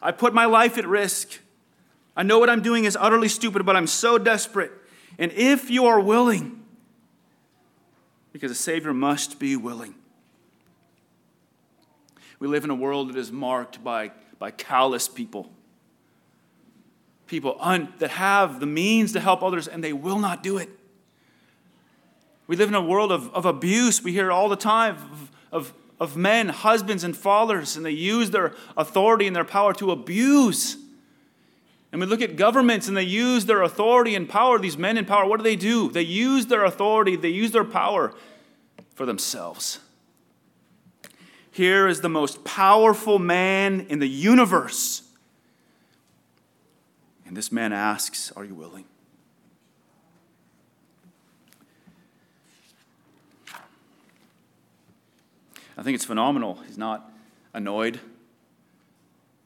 I 0.00 0.12
put 0.12 0.32
my 0.32 0.44
life 0.44 0.78
at 0.78 0.86
risk. 0.86 1.40
I 2.16 2.22
know 2.22 2.38
what 2.38 2.48
I'm 2.48 2.62
doing 2.62 2.84
is 2.84 2.96
utterly 3.00 3.28
stupid, 3.28 3.66
but 3.66 3.74
I'm 3.74 3.88
so 3.88 4.18
desperate. 4.18 4.70
And 5.18 5.32
if 5.32 5.70
you 5.70 5.86
are 5.86 6.00
willing, 6.00 6.64
because 8.32 8.50
a 8.50 8.56
Savior 8.56 8.92
must 8.92 9.38
be 9.38 9.56
willing. 9.56 9.94
We 12.40 12.48
live 12.48 12.64
in 12.64 12.70
a 12.70 12.74
world 12.74 13.10
that 13.10 13.16
is 13.16 13.30
marked 13.30 13.82
by, 13.84 14.10
by 14.38 14.50
callous 14.50 15.08
people. 15.08 15.52
People 17.28 17.56
un, 17.60 17.92
that 17.98 18.10
have 18.10 18.58
the 18.58 18.66
means 18.66 19.12
to 19.12 19.20
help 19.20 19.42
others 19.42 19.68
and 19.68 19.82
they 19.82 19.92
will 19.92 20.18
not 20.18 20.42
do 20.42 20.58
it. 20.58 20.68
We 22.46 22.56
live 22.56 22.68
in 22.68 22.74
a 22.74 22.82
world 22.82 23.12
of, 23.12 23.32
of 23.34 23.46
abuse. 23.46 24.02
We 24.02 24.12
hear 24.12 24.30
all 24.30 24.48
the 24.48 24.56
time 24.56 24.96
of, 24.96 25.30
of, 25.52 25.74
of 26.00 26.16
men, 26.16 26.48
husbands, 26.48 27.04
and 27.04 27.16
fathers, 27.16 27.76
and 27.76 27.86
they 27.86 27.92
use 27.92 28.30
their 28.30 28.52
authority 28.76 29.26
and 29.26 29.34
their 29.34 29.44
power 29.44 29.72
to 29.74 29.92
abuse. 29.92 30.76
And 31.94 32.00
we 32.00 32.08
look 32.08 32.22
at 32.22 32.34
governments 32.34 32.88
and 32.88 32.96
they 32.96 33.04
use 33.04 33.46
their 33.46 33.62
authority 33.62 34.16
and 34.16 34.28
power, 34.28 34.58
these 34.58 34.76
men 34.76 34.98
in 34.98 35.04
power, 35.04 35.26
what 35.26 35.36
do 35.36 35.44
they 35.44 35.54
do? 35.54 35.92
They 35.92 36.02
use 36.02 36.46
their 36.46 36.64
authority, 36.64 37.14
they 37.14 37.28
use 37.28 37.52
their 37.52 37.62
power 37.62 38.12
for 38.96 39.06
themselves. 39.06 39.78
Here 41.52 41.86
is 41.86 42.00
the 42.00 42.08
most 42.08 42.44
powerful 42.44 43.20
man 43.20 43.86
in 43.88 44.00
the 44.00 44.08
universe. 44.08 45.02
And 47.26 47.36
this 47.36 47.52
man 47.52 47.72
asks, 47.72 48.32
Are 48.32 48.44
you 48.44 48.56
willing? 48.56 48.86
I 55.78 55.84
think 55.84 55.94
it's 55.94 56.04
phenomenal. 56.04 56.58
He's 56.66 56.76
not 56.76 57.08
annoyed. 57.52 58.00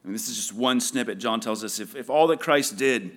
Mean, 0.09 0.15
this 0.15 0.29
is 0.29 0.37
just 0.37 0.55
one 0.55 0.81
snippet. 0.81 1.19
John 1.19 1.41
tells 1.41 1.63
us 1.63 1.79
if, 1.79 1.95
if 1.95 2.11
all 2.11 2.27
that 2.29 2.41
Christ 2.41 2.77
did 2.77 3.17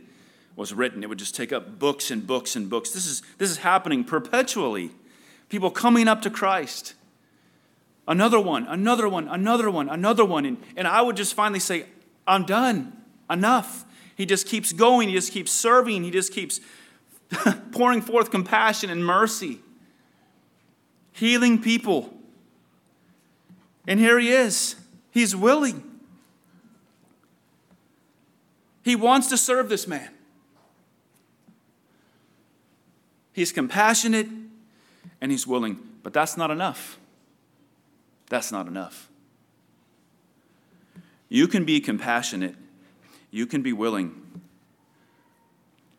was 0.56 0.74
written, 0.74 1.04
it 1.04 1.10
would 1.10 1.20
just 1.20 1.36
take 1.36 1.54
up 1.54 1.80
books 1.80 2.12
and 2.12 2.26
books 2.26 2.56
and 2.56 2.70
books. 2.70 2.92
This 2.92 3.06
is, 3.06 3.22
this 3.38 3.50
is 3.50 3.58
happening 3.58 4.04
perpetually. 4.04 4.92
People 5.50 5.72
coming 5.72 6.08
up 6.08 6.22
to 6.22 6.30
Christ 6.30 6.96
another 8.08 8.40
one, 8.40 8.66
another 8.68 9.08
one, 9.08 9.28
another 9.28 9.70
one, 9.70 9.90
another 9.90 10.26
one. 10.26 10.46
And, 10.46 10.58
and 10.76 10.88
I 10.88 11.02
would 11.02 11.16
just 11.16 11.34
finally 11.34 11.60
say, 11.60 11.86
I'm 12.28 12.46
done. 12.46 12.94
Enough. 13.30 13.86
He 14.16 14.26
just 14.26 14.48
keeps 14.48 14.74
going. 14.74 15.10
He 15.10 15.16
just 15.16 15.32
keeps 15.32 15.52
serving. 15.52 16.04
He 16.04 16.12
just 16.12 16.34
keeps 16.34 16.60
pouring 17.72 18.02
forth 18.02 18.30
compassion 18.30 18.90
and 18.90 19.06
mercy, 19.06 19.60
healing 21.14 21.62
people. 21.62 22.14
And 23.88 24.00
here 24.00 24.20
he 24.20 24.30
is. 24.30 24.76
He's 25.12 25.36
willing. 25.36 25.91
He 28.84 28.96
wants 28.96 29.28
to 29.28 29.38
serve 29.38 29.70
this 29.70 29.88
man. 29.88 30.10
He's 33.34 33.52
compassionate 33.52 34.28
and 35.22 35.32
he's 35.32 35.48
willing, 35.48 35.80
but 36.04 36.14
that's 36.14 36.36
not 36.36 36.52
enough. 36.52 37.00
That's 38.30 38.52
not 38.52 38.68
enough. 38.68 39.10
You 41.30 41.48
can 41.48 41.64
be 41.64 41.80
compassionate, 41.80 42.56
you 43.30 43.46
can 43.46 43.62
be 43.62 43.72
willing, 43.72 44.42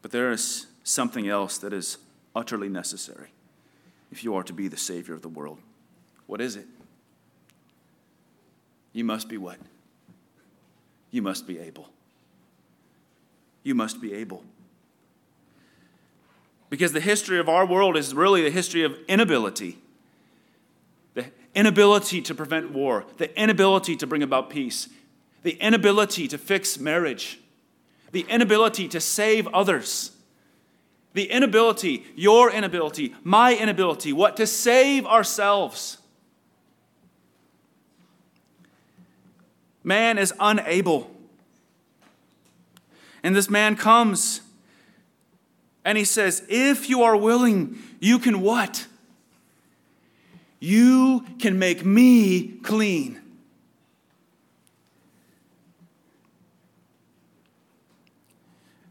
but 0.03 0.11
there 0.11 0.31
is 0.31 0.67
something 0.85 1.29
else 1.29 1.57
that 1.59 1.73
is 1.73 1.99
utterly 2.35 2.69
necessary 2.69 3.29
if 4.11 4.25
you 4.25 4.35
are 4.35 4.43
to 4.43 4.53
be 4.53 4.69
the 4.69 4.77
Savior 4.77 5.15
of 5.15 5.23
the 5.23 5.29
world. 5.29 5.59
What 6.27 6.41
is 6.41 6.57
it? 6.57 6.67
You 8.93 9.05
must 9.05 9.29
be 9.29 9.39
what? 9.39 9.59
You 11.11 11.23
must 11.23 11.47
be 11.47 11.59
able. 11.59 11.89
You 13.62 13.75
must 13.75 14.00
be 14.00 14.12
able. 14.14 14.45
Because 16.71 16.92
the 16.92 17.00
history 17.00 17.38
of 17.38 17.49
our 17.49 17.66
world 17.66 17.97
is 17.97 18.14
really 18.14 18.42
the 18.42 18.50
history 18.50 18.83
of 18.83 18.97
inability 19.09 19.78
the 21.14 21.26
inability 21.54 22.23
to 22.23 22.35
prevent 22.35 22.73
war, 22.73 23.04
the 23.19 23.38
inability 23.38 23.97
to 23.97 24.07
bring 24.07 24.23
about 24.23 24.50
peace, 24.50 24.88
the 25.42 25.52
inability 25.52 26.28
to 26.28 26.38
fix 26.38 26.78
marriage, 26.78 27.40
the 28.12 28.25
inability 28.28 28.88
to 28.88 29.00
save 29.00 29.47
others, 29.49 30.12
the 31.14 31.31
inability, 31.31 32.04
your 32.14 32.50
inability, 32.50 33.14
my 33.23 33.54
inability, 33.54 34.12
what? 34.12 34.37
To 34.38 34.47
save 34.47 35.04
ourselves. 35.07 35.99
Man 39.85 40.16
is 40.16 40.33
unable. 40.40 41.12
And 43.23 43.37
this 43.37 43.49
man 43.49 43.76
comes 43.76 44.41
and 45.85 45.99
he 45.99 46.05
says, 46.05 46.45
If 46.49 46.88
you 46.88 47.02
are 47.02 47.17
willing, 47.17 47.79
you 48.00 48.19
can 48.19 48.41
what? 48.41 48.87
You 50.61 51.25
can 51.38 51.59
make 51.59 51.85
me 51.85 52.59
clean. 52.62 53.21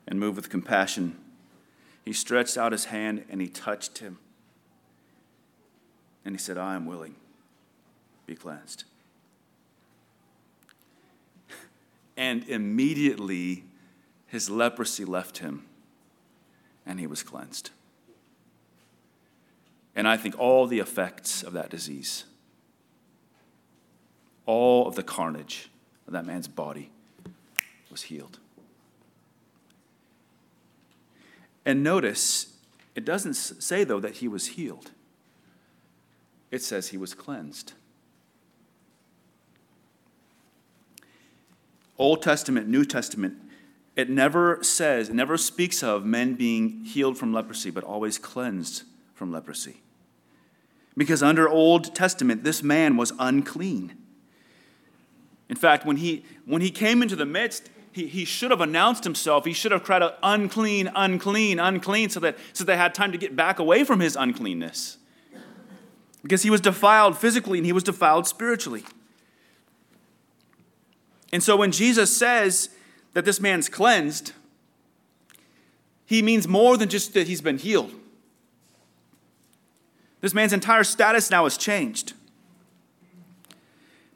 And 0.08 0.20
moved 0.20 0.36
with 0.36 0.50
compassion, 0.50 1.18
he 2.04 2.12
stretched 2.12 2.58
out 2.58 2.74
his 2.74 2.86
hand 2.86 3.24
and 3.30 3.40
he 3.40 3.48
touched 3.48 4.00
him. 4.00 4.18
And 6.26 6.36
he 6.36 6.40
said, 6.40 6.58
I 6.58 6.76
am 6.76 6.86
willing. 6.86 7.16
Be 8.26 8.36
cleansed. 8.36 8.84
And 12.18 12.44
immediately 12.50 13.64
his 14.32 14.50
leprosy 14.50 15.04
left 15.04 15.40
him 15.40 15.66
and 16.86 17.02
he 17.02 17.06
was 17.06 17.22
cleansed. 17.22 17.70
And 19.94 20.08
I 20.08 20.16
think 20.16 20.40
all 20.40 20.68
the 20.68 20.80
effects 20.80 21.44
of 21.44 21.52
that 21.52 21.70
disease, 21.70 22.24
all 24.46 24.88
of 24.88 24.96
the 24.96 25.04
carnage 25.04 25.70
of 26.08 26.14
that 26.14 26.26
man's 26.26 26.48
body 26.48 26.92
was 27.92 28.04
healed. 28.04 28.40
And 31.66 31.84
notice, 31.84 32.56
it 32.96 33.04
doesn't 33.04 33.34
say, 33.34 33.84
though, 33.84 34.00
that 34.00 34.18
he 34.18 34.30
was 34.30 34.48
healed, 34.48 34.92
it 36.52 36.64
says 36.64 36.88
he 36.88 36.98
was 36.98 37.14
cleansed. 37.14 37.74
Old 41.98 42.22
Testament, 42.22 42.70
New 42.70 42.86
Testament, 42.86 43.51
it 43.96 44.10
never 44.10 44.64
says, 44.64 45.10
it 45.10 45.16
never 45.16 45.38
speaks 45.38 45.84
of 45.84 46.06
men 46.06 46.36
being 46.36 46.86
healed 46.86 47.18
from 47.18 47.34
leprosy, 47.34 47.72
but 47.72 47.84
always 47.84 48.18
cleansed 48.18 48.84
from 49.14 49.32
leprosy. 49.32 49.82
Because 50.96 51.22
under 51.22 51.48
Old 51.48 51.94
Testament, 51.96 52.44
this 52.44 52.64
man 52.64 52.98
was 52.98 53.14
unclean. 53.20 53.96
In 55.50 55.56
fact, 55.56 55.86
when 55.86 55.98
he, 55.98 56.26
when 56.46 56.62
he 56.62 56.72
came 56.72 57.02
into 57.02 57.16
the 57.16 57.26
midst, 57.26 57.70
he, 57.92 58.08
he 58.08 58.24
should 58.24 58.52
have 58.52 58.62
announced 58.62 59.04
himself. 59.04 59.46
He 59.46 59.54
should 59.54 59.74
have 59.74 59.84
cried 59.84 60.02
out, 60.02 60.18
unclean, 60.24 60.90
unclean, 60.96 61.60
unclean, 61.60 62.10
so 62.10 62.22
that, 62.22 62.38
so 62.54 62.64
they 62.64 62.78
had 62.78 62.94
time 62.94 63.12
to 63.12 63.18
get 63.18 63.36
back 63.36 63.60
away 63.60 63.84
from 63.84 64.00
his 64.00 64.16
uncleanness. 64.16 64.98
Because 66.24 66.44
he 66.44 66.50
was 66.50 66.62
defiled 66.62 67.18
physically 67.18 67.58
and 67.58 67.66
he 67.66 67.74
was 67.74 67.84
defiled 67.84 68.28
spiritually. 68.28 68.86
And 71.34 71.42
so 71.42 71.56
when 71.58 71.72
Jesus 71.72 72.16
says 72.16 72.70
that 73.14 73.26
this 73.26 73.40
man's 73.40 73.70
cleansed, 73.70 74.34
he 76.06 76.22
means 76.22 76.48
more 76.48 76.78
than 76.78 76.90
just 76.90 77.14
that 77.14 77.28
he's 77.28 77.42
been 77.42 77.58
healed. 77.58 77.94
This 80.22 80.34
man's 80.34 80.54
entire 80.54 80.84
status 80.84 81.32
now 81.32 81.44
has 81.44 81.58
changed. 81.58 82.14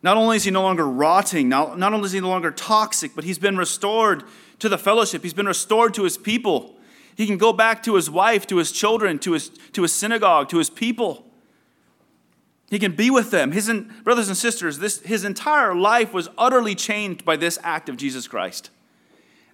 Not 0.04 0.18
only 0.18 0.38
is 0.38 0.44
he 0.44 0.52
no 0.52 0.62
longer 0.62 0.88
rotting, 0.88 1.50
not, 1.50 1.80
not 1.80 1.94
only 1.94 2.06
is 2.06 2.12
he 2.12 2.20
no 2.20 2.30
longer 2.30 2.52
toxic, 2.52 3.16
but 3.16 3.24
he's 3.24 3.40
been 3.40 3.58
restored 3.58 4.24
to 4.60 4.70
the 4.70 4.78
fellowship. 4.78 5.24
He's 5.24 5.34
been 5.34 5.48
restored 5.48 5.96
to 5.96 6.04
his 6.04 6.18
people. 6.18 6.76
He 7.16 7.26
can 7.26 7.38
go 7.38 7.52
back 7.52 7.82
to 7.84 7.96
his 7.96 8.10
wife, 8.10 8.46
to 8.48 8.58
his 8.58 8.72
children, 8.72 9.18
to 9.20 9.32
his, 9.32 9.50
to 9.74 9.82
his 9.82 9.94
synagogue, 9.94 10.50
to 10.50 10.60
his 10.60 10.70
people. 10.70 11.26
He 12.70 12.78
can 12.78 12.92
be 12.92 13.10
with 13.10 13.32
them. 13.32 13.52
His 13.52 13.72
brothers 14.04 14.28
and 14.28 14.38
sisters, 14.38 14.80
this, 14.80 15.02
his 15.02 15.24
entire 15.24 15.74
life 15.74 16.14
was 16.14 16.30
utterly 16.38 16.76
changed 16.76 17.24
by 17.26 17.36
this 17.36 17.58
act 17.64 17.90
of 17.90 17.98
Jesus 17.98 18.28
Christ. 18.28 18.70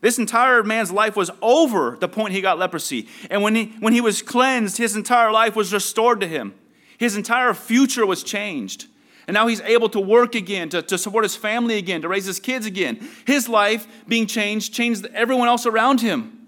This 0.01 0.17
entire 0.17 0.63
man's 0.63 0.91
life 0.91 1.15
was 1.15 1.29
over 1.41 1.95
the 1.99 2.09
point 2.09 2.33
he 2.33 2.41
got 2.41 2.57
leprosy. 2.57 3.07
And 3.29 3.43
when 3.43 3.55
he, 3.55 3.75
when 3.79 3.93
he 3.93 4.01
was 4.01 4.23
cleansed, 4.23 4.77
his 4.77 4.95
entire 4.95 5.31
life 5.31 5.55
was 5.55 5.71
restored 5.71 6.19
to 6.21 6.27
him. 6.27 6.55
His 6.97 7.15
entire 7.15 7.53
future 7.53 8.05
was 8.05 8.23
changed. 8.23 8.87
And 9.27 9.35
now 9.35 9.47
he's 9.47 9.61
able 9.61 9.89
to 9.89 9.99
work 9.99 10.33
again, 10.33 10.69
to, 10.69 10.81
to 10.81 10.97
support 10.97 11.23
his 11.23 11.35
family 11.35 11.77
again, 11.77 12.01
to 12.01 12.07
raise 12.07 12.25
his 12.25 12.39
kids 12.39 12.65
again. 12.65 13.07
His 13.25 13.47
life 13.47 13.87
being 14.07 14.25
changed 14.25 14.73
changed 14.73 15.05
everyone 15.13 15.47
else 15.47 15.67
around 15.67 16.01
him. 16.01 16.47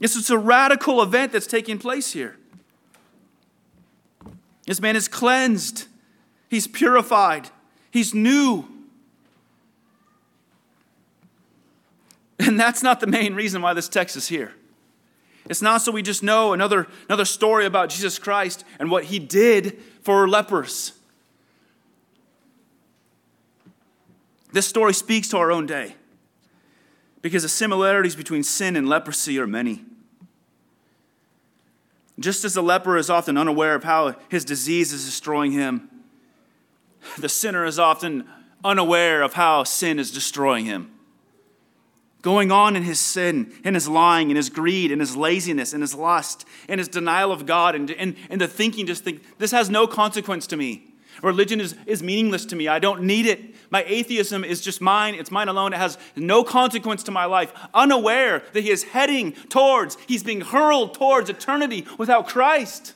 This 0.00 0.16
is 0.16 0.28
a 0.30 0.38
radical 0.38 1.00
event 1.02 1.32
that's 1.32 1.46
taking 1.46 1.78
place 1.78 2.12
here. 2.12 2.36
This 4.66 4.80
man 4.80 4.96
is 4.96 5.08
cleansed, 5.08 5.86
he's 6.48 6.66
purified, 6.66 7.50
he's 7.90 8.12
new. 8.12 8.68
And 12.38 12.58
that's 12.58 12.82
not 12.82 13.00
the 13.00 13.06
main 13.06 13.34
reason 13.34 13.62
why 13.62 13.74
this 13.74 13.88
text 13.88 14.16
is 14.16 14.28
here. 14.28 14.52
It's 15.48 15.62
not 15.62 15.82
so 15.82 15.90
we 15.90 16.02
just 16.02 16.22
know 16.22 16.52
another, 16.52 16.86
another 17.08 17.24
story 17.24 17.66
about 17.66 17.88
Jesus 17.88 18.18
Christ 18.18 18.64
and 18.78 18.90
what 18.90 19.04
he 19.04 19.18
did 19.18 19.78
for 20.02 20.28
lepers. 20.28 20.92
This 24.52 24.66
story 24.66 24.94
speaks 24.94 25.28
to 25.28 25.38
our 25.38 25.50
own 25.50 25.66
day 25.66 25.94
because 27.22 27.42
the 27.42 27.48
similarities 27.48 28.14
between 28.14 28.42
sin 28.42 28.76
and 28.76 28.88
leprosy 28.88 29.38
are 29.38 29.46
many. 29.46 29.84
Just 32.18 32.44
as 32.44 32.54
the 32.54 32.62
leper 32.62 32.96
is 32.96 33.10
often 33.10 33.36
unaware 33.38 33.74
of 33.74 33.84
how 33.84 34.16
his 34.28 34.44
disease 34.44 34.92
is 34.92 35.04
destroying 35.04 35.52
him, 35.52 35.88
the 37.18 37.28
sinner 37.28 37.64
is 37.64 37.78
often 37.78 38.28
unaware 38.64 39.22
of 39.22 39.34
how 39.34 39.64
sin 39.64 39.98
is 39.98 40.10
destroying 40.10 40.64
him 40.64 40.97
going 42.22 42.50
on 42.50 42.74
in 42.76 42.82
his 42.82 42.98
sin, 42.98 43.52
in 43.64 43.74
his 43.74 43.88
lying, 43.88 44.30
in 44.30 44.36
his 44.36 44.50
greed, 44.50 44.90
in 44.90 45.00
his 45.00 45.16
laziness, 45.16 45.72
in 45.72 45.80
his 45.80 45.94
lust, 45.94 46.44
in 46.68 46.78
his 46.78 46.88
denial 46.88 47.30
of 47.30 47.46
God, 47.46 47.74
and, 47.74 47.90
and, 47.92 48.16
and 48.28 48.40
the 48.40 48.48
thinking, 48.48 48.86
just 48.86 49.04
think, 49.04 49.22
this 49.38 49.52
has 49.52 49.70
no 49.70 49.86
consequence 49.86 50.46
to 50.48 50.56
me. 50.56 50.88
Religion 51.22 51.60
is, 51.60 51.74
is 51.86 52.02
meaningless 52.02 52.44
to 52.46 52.56
me. 52.56 52.68
I 52.68 52.78
don't 52.78 53.02
need 53.02 53.26
it. 53.26 53.54
My 53.70 53.84
atheism 53.86 54.44
is 54.44 54.60
just 54.60 54.80
mine. 54.80 55.14
It's 55.14 55.30
mine 55.30 55.48
alone. 55.48 55.72
It 55.72 55.78
has 55.78 55.98
no 56.14 56.44
consequence 56.44 57.02
to 57.04 57.10
my 57.10 57.24
life. 57.24 57.52
Unaware 57.74 58.42
that 58.52 58.60
he 58.60 58.70
is 58.70 58.84
heading 58.84 59.32
towards, 59.48 59.96
he's 60.06 60.22
being 60.22 60.40
hurled 60.40 60.94
towards 60.94 61.28
eternity 61.28 61.86
without 61.98 62.28
Christ. 62.28 62.94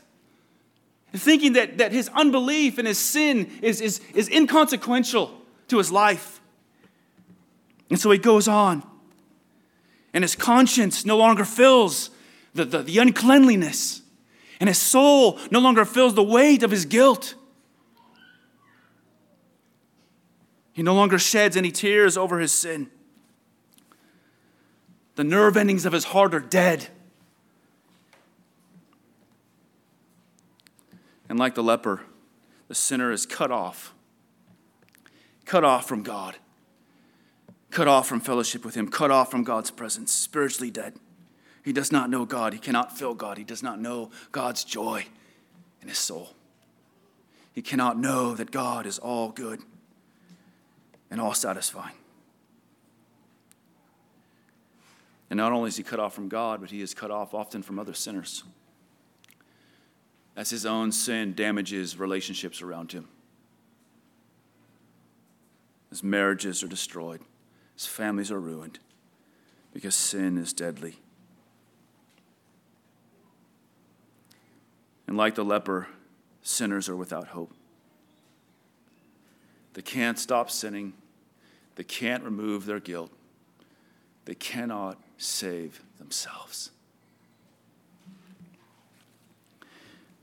Thinking 1.12 1.54
that, 1.54 1.78
that 1.78 1.92
his 1.92 2.08
unbelief 2.14 2.78
and 2.78 2.87
his 2.87 2.98
sin 2.98 3.50
is, 3.61 3.80
is, 3.80 4.00
is 4.14 4.28
inconsequential 4.28 5.37
to 5.68 5.78
his 5.78 5.90
life. 5.90 6.40
And 7.90 8.00
so 8.00 8.11
he 8.11 8.18
goes 8.18 8.48
on 8.48 8.82
and 10.14 10.22
his 10.25 10.35
conscience 10.35 11.05
no 11.05 11.16
longer 11.16 11.44
fills 11.44 12.11
the, 12.55 12.64
the, 12.64 12.83
the, 12.83 12.98
uncleanliness, 12.98 14.03
and 14.61 14.68
his 14.68 14.79
soul 14.79 15.38
no 15.51 15.59
longer 15.59 15.85
feels 15.85 16.14
the 16.14 16.22
weight 16.22 16.62
of 16.62 16.70
his 16.70 16.85
guilt. 16.85 17.35
He 20.72 20.83
no 20.83 20.94
longer 20.94 21.18
sheds 21.18 21.57
any 21.57 21.70
tears 21.70 22.16
over 22.16 22.38
his 22.38 22.53
sin. 22.53 22.90
The 25.16 25.25
nerve 25.25 25.57
endings 25.57 25.85
of 25.85 25.92
his 25.92 26.05
heart 26.05 26.35
are 26.35 26.40
dead. 26.40 26.88
And 31.29 31.38
like 31.38 31.55
the 31.55 31.62
leper, 31.62 32.03
the 32.68 32.75
sinner 32.75 33.11
is 33.12 33.25
cut 33.25 33.51
off, 33.51 33.94
cut 35.44 35.64
off 35.64 35.87
from 35.87 36.03
God 36.03 36.37
cut 37.72 37.88
off 37.88 38.06
from 38.06 38.20
fellowship 38.20 38.64
with 38.64 38.76
Him, 38.76 38.88
cut 38.88 39.11
off 39.11 39.30
from 39.30 39.42
God's 39.42 39.70
presence, 39.70 40.12
spiritually 40.12 40.70
dead. 40.70 40.94
He 41.64 41.72
does 41.72 41.90
not 41.90 42.11
know 42.11 42.24
God. 42.24 42.52
He 42.52 42.58
cannot 42.58 42.96
feel 42.96 43.14
God. 43.14 43.38
He 43.38 43.44
does 43.44 43.62
not 43.62 43.80
know 43.80 44.11
God's 44.30 44.64
joy 44.64 45.06
in 45.80 45.88
his 45.88 45.98
soul. 45.98 46.30
He 47.52 47.62
cannot 47.62 47.98
know 47.98 48.35
that 48.35 48.50
God 48.50 48.87
is 48.87 48.98
all 48.98 49.30
good 49.30 49.61
and 51.11 51.20
all 51.20 51.35
satisfying. 51.35 51.94
And 55.30 55.38
not 55.38 55.52
only 55.52 55.68
is 55.68 55.76
he 55.76 55.82
cut 55.82 56.00
off 56.00 56.14
from 56.14 56.28
God, 56.28 56.61
but 56.61 56.70
he 56.70 56.82
is 56.82 56.94
cut 56.94 57.11
off 57.11 57.32
often 57.32 57.62
from 57.62 57.78
other 57.78 57.94
sinners. 57.94 58.42
As 60.37 60.50
his 60.50 60.66
own 60.66 60.92
sin 60.92 61.35
damages 61.35 61.98
relationships 61.98 62.61
around 62.61 62.92
him. 62.92 63.08
His 65.90 66.02
marriages 66.02 66.62
are 66.62 66.68
destroyed, 66.68 67.20
his 67.74 67.87
families 67.87 68.30
are 68.30 68.40
ruined 68.40 68.78
because 69.72 69.94
sin 69.94 70.38
is 70.38 70.52
deadly. 70.52 70.96
And 75.06 75.16
like 75.16 75.35
the 75.35 75.44
leper, 75.44 75.88
sinners 76.42 76.88
are 76.88 76.96
without 76.96 77.28
hope. 77.28 77.52
They 79.74 79.82
can't 79.82 80.18
stop 80.18 80.50
sinning, 80.50 80.92
they 81.76 81.85
can't 81.85 82.22
remove 82.22 82.66
their 82.66 82.80
guilt, 82.80 83.11
they 84.26 84.35
cannot 84.35 84.98
save 85.16 85.82
themselves. 85.98 86.70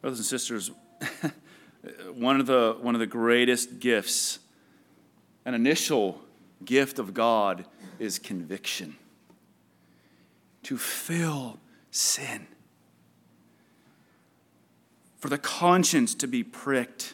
Brothers 0.01 0.19
and 0.19 0.25
sisters, 0.25 0.71
one 2.13 2.39
of 2.39 2.45
the, 2.45 2.77
one 2.79 2.95
of 2.95 2.99
the 2.99 3.07
greatest 3.07 3.79
gifts, 3.79 4.39
an 5.45 5.53
initial 5.53 6.21
gift 6.63 6.99
of 6.99 7.13
God, 7.13 7.65
is 7.99 8.19
conviction. 8.19 8.95
To 10.63 10.77
fill 10.77 11.59
sin. 11.91 12.47
For 15.17 15.29
the 15.29 15.37
conscience 15.37 16.15
to 16.15 16.27
be 16.27 16.43
pricked, 16.43 17.13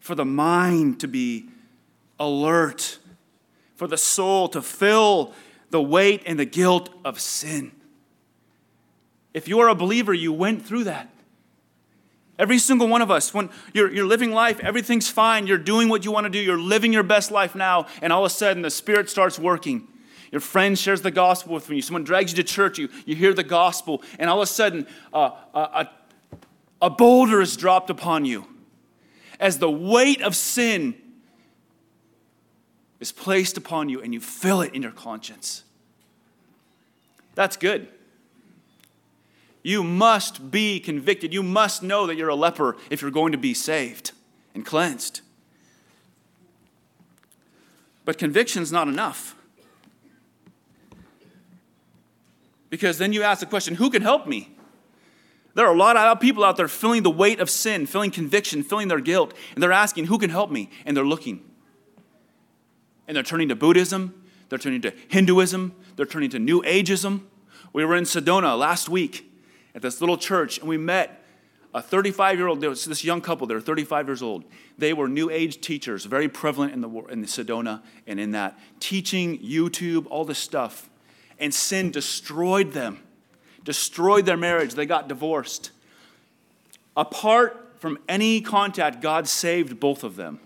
for 0.00 0.14
the 0.14 0.24
mind 0.24 1.00
to 1.00 1.08
be 1.08 1.48
alert, 2.18 2.98
for 3.76 3.86
the 3.86 3.96
soul 3.96 4.48
to 4.48 4.62
fill 4.62 5.32
the 5.70 5.82
weight 5.82 6.22
and 6.26 6.38
the 6.38 6.44
guilt 6.44 6.90
of 7.04 7.20
sin. 7.20 7.72
If 9.32 9.48
you're 9.48 9.68
a 9.68 9.74
believer, 9.74 10.14
you 10.14 10.32
went 10.32 10.64
through 10.64 10.84
that. 10.84 11.13
Every 12.38 12.58
single 12.58 12.88
one 12.88 13.00
of 13.00 13.10
us, 13.10 13.32
when 13.32 13.48
you're, 13.72 13.92
you're 13.92 14.06
living 14.06 14.32
life, 14.32 14.58
everything's 14.60 15.08
fine, 15.08 15.46
you're 15.46 15.56
doing 15.56 15.88
what 15.88 16.04
you 16.04 16.10
want 16.10 16.24
to 16.24 16.30
do, 16.30 16.38
you're 16.38 16.58
living 16.58 16.92
your 16.92 17.04
best 17.04 17.30
life 17.30 17.54
now, 17.54 17.86
and 18.02 18.12
all 18.12 18.24
of 18.24 18.30
a 18.30 18.34
sudden 18.34 18.62
the 18.62 18.70
Spirit 18.70 19.08
starts 19.08 19.38
working. 19.38 19.86
Your 20.32 20.40
friend 20.40 20.76
shares 20.76 21.02
the 21.02 21.12
gospel 21.12 21.54
with 21.54 21.70
you, 21.70 21.80
someone 21.80 22.02
drags 22.02 22.32
you 22.32 22.42
to 22.42 22.42
church, 22.42 22.76
you, 22.76 22.88
you 23.06 23.14
hear 23.14 23.32
the 23.32 23.44
gospel, 23.44 24.02
and 24.18 24.28
all 24.28 24.40
of 24.40 24.42
a 24.42 24.50
sudden 24.50 24.88
uh, 25.12 25.30
a, 25.54 25.58
a, 25.58 25.90
a 26.82 26.90
boulder 26.90 27.40
is 27.40 27.56
dropped 27.56 27.88
upon 27.88 28.24
you 28.24 28.46
as 29.38 29.58
the 29.58 29.70
weight 29.70 30.22
of 30.22 30.34
sin 30.34 30.94
is 32.98 33.12
placed 33.12 33.56
upon 33.56 33.88
you 33.88 34.00
and 34.00 34.12
you 34.14 34.20
feel 34.20 34.60
it 34.60 34.74
in 34.74 34.82
your 34.82 34.90
conscience. 34.90 35.62
That's 37.34 37.56
good. 37.56 37.88
You 39.64 39.82
must 39.82 40.50
be 40.50 40.78
convicted. 40.78 41.32
You 41.32 41.42
must 41.42 41.82
know 41.82 42.06
that 42.06 42.16
you're 42.16 42.28
a 42.28 42.34
leper 42.34 42.76
if 42.90 43.00
you're 43.00 43.10
going 43.10 43.32
to 43.32 43.38
be 43.38 43.54
saved 43.54 44.12
and 44.54 44.64
cleansed. 44.64 45.22
But 48.04 48.18
conviction's 48.18 48.70
not 48.70 48.88
enough. 48.88 49.34
Because 52.68 52.98
then 52.98 53.14
you 53.14 53.22
ask 53.22 53.40
the 53.40 53.46
question 53.46 53.76
who 53.76 53.88
can 53.88 54.02
help 54.02 54.26
me? 54.26 54.50
There 55.54 55.66
are 55.66 55.72
a 55.72 55.78
lot 55.78 55.96
of 55.96 56.20
people 56.20 56.44
out 56.44 56.58
there 56.58 56.68
feeling 56.68 57.02
the 57.02 57.10
weight 57.10 57.40
of 57.40 57.48
sin, 57.48 57.86
feeling 57.86 58.10
conviction, 58.10 58.62
feeling 58.62 58.88
their 58.88 59.00
guilt, 59.00 59.32
and 59.54 59.62
they're 59.62 59.72
asking, 59.72 60.06
Who 60.06 60.18
can 60.18 60.28
help 60.28 60.50
me? 60.50 60.68
And 60.84 60.94
they're 60.94 61.06
looking. 61.06 61.42
And 63.08 63.16
they're 63.16 63.24
turning 63.24 63.48
to 63.48 63.56
Buddhism, 63.56 64.22
they're 64.50 64.58
turning 64.58 64.82
to 64.82 64.92
Hinduism, 65.08 65.74
they're 65.96 66.04
turning 66.04 66.30
to 66.30 66.38
New 66.38 66.60
Ageism. 66.62 67.22
We 67.72 67.84
were 67.84 67.96
in 67.96 68.04
Sedona 68.04 68.58
last 68.58 68.88
week 68.90 69.30
at 69.74 69.82
this 69.82 70.00
little 70.00 70.16
church, 70.16 70.58
and 70.58 70.68
we 70.68 70.76
met 70.76 71.24
a 71.74 71.82
35 71.82 72.38
year 72.38 72.46
old, 72.46 72.60
this 72.60 73.04
young 73.04 73.20
couple, 73.20 73.46
they 73.48 73.54
were 73.54 73.60
35 73.60 74.06
years 74.06 74.22
old. 74.22 74.44
They 74.78 74.92
were 74.92 75.08
New 75.08 75.28
Age 75.28 75.60
teachers, 75.60 76.04
very 76.04 76.28
prevalent 76.28 76.72
in 76.72 76.80
the, 76.80 76.88
in 77.06 77.20
the 77.20 77.26
Sedona 77.26 77.82
and 78.06 78.20
in 78.20 78.30
that, 78.30 78.58
teaching 78.78 79.38
YouTube, 79.40 80.06
all 80.08 80.24
this 80.24 80.38
stuff. 80.38 80.88
And 81.40 81.52
sin 81.52 81.90
destroyed 81.90 82.72
them, 82.72 83.00
destroyed 83.64 84.24
their 84.24 84.36
marriage. 84.36 84.74
They 84.74 84.86
got 84.86 85.08
divorced. 85.08 85.72
Apart 86.96 87.74
from 87.80 87.98
any 88.08 88.40
contact, 88.40 89.02
God 89.02 89.26
saved 89.26 89.80
both 89.80 90.04
of 90.04 90.14
them. 90.14 90.38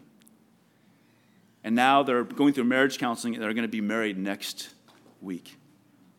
And 1.62 1.76
now 1.76 2.02
they're 2.02 2.24
going 2.24 2.54
through 2.54 2.64
marriage 2.64 2.98
counseling 2.98 3.34
and 3.34 3.42
they're 3.42 3.52
going 3.52 3.62
to 3.62 3.68
be 3.68 3.82
married 3.82 4.16
next 4.16 4.70
week 5.20 5.56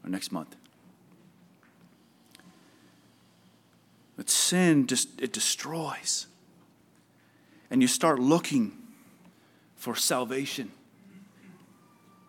or 0.04 0.10
next 0.12 0.32
month. 0.32 0.56
But 4.20 4.30
sin 4.30 4.86
just 4.86 5.22
it 5.22 5.32
destroys. 5.32 6.28
And 7.72 7.82
you 7.82 7.88
start 7.88 8.20
looking 8.20 8.74
for 9.78 9.96
salvation. 9.96 10.74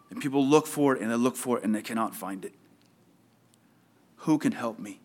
And 0.08 0.22
people 0.22 0.46
look 0.46 0.68
for 0.68 0.94
it 0.94 1.02
and 1.02 1.10
they 1.10 1.16
look 1.16 1.34
for 1.34 1.58
it 1.58 1.64
and 1.64 1.74
they 1.74 1.82
cannot 1.82 2.14
find 2.14 2.44
it. 2.44 2.52
Who 4.18 4.38
can 4.38 4.52
help 4.52 4.78
me? 4.78 5.00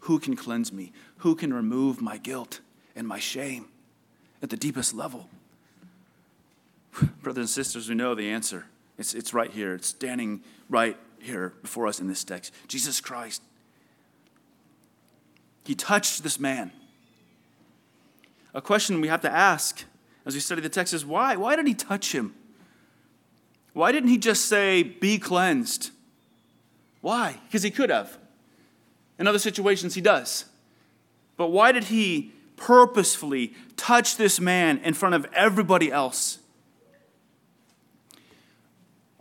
Who 0.00 0.18
can 0.18 0.34
cleanse 0.34 0.72
me? 0.72 0.90
Who 1.18 1.36
can 1.36 1.54
remove 1.54 2.02
my 2.02 2.18
guilt 2.18 2.58
and 2.96 3.06
my 3.06 3.20
shame 3.20 3.66
at 4.42 4.50
the 4.50 4.56
deepest 4.56 4.94
level? 4.94 5.28
Brothers 7.22 7.42
and 7.42 7.48
sisters, 7.48 7.88
we 7.88 7.94
know 7.94 8.16
the 8.16 8.30
answer. 8.30 8.66
It's, 8.98 9.14
it's 9.14 9.32
right 9.32 9.52
here. 9.52 9.76
It's 9.76 9.86
standing 9.86 10.42
right 10.68 10.96
here 11.20 11.52
before 11.62 11.86
us 11.86 12.00
in 12.00 12.08
this 12.08 12.24
text. 12.24 12.52
Jesus 12.66 13.00
Christ. 13.00 13.42
He 15.66 15.74
touched 15.74 16.22
this 16.22 16.38
man. 16.38 16.70
A 18.54 18.62
question 18.62 19.00
we 19.00 19.08
have 19.08 19.20
to 19.22 19.30
ask 19.30 19.84
as 20.24 20.34
we 20.34 20.40
study 20.40 20.60
the 20.60 20.68
text 20.68 20.94
is 20.94 21.04
why? 21.04 21.34
Why 21.34 21.56
did 21.56 21.66
he 21.66 21.74
touch 21.74 22.12
him? 22.12 22.34
Why 23.72 23.90
didn't 23.90 24.08
he 24.08 24.16
just 24.16 24.44
say, 24.46 24.84
be 24.84 25.18
cleansed? 25.18 25.90
Why? 27.00 27.40
Because 27.46 27.64
he 27.64 27.72
could 27.72 27.90
have. 27.90 28.16
In 29.18 29.26
other 29.26 29.40
situations, 29.40 29.94
he 29.94 30.00
does. 30.00 30.44
But 31.36 31.48
why 31.48 31.72
did 31.72 31.84
he 31.84 32.32
purposefully 32.56 33.52
touch 33.76 34.16
this 34.16 34.38
man 34.38 34.78
in 34.78 34.94
front 34.94 35.16
of 35.16 35.26
everybody 35.34 35.90
else? 35.90 36.38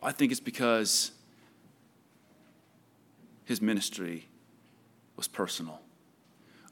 I 0.01 0.11
think 0.11 0.31
it's 0.31 0.39
because 0.39 1.09
his 3.45 3.61
ministry 3.61 4.27
was 5.17 5.27
personal. 5.27 5.81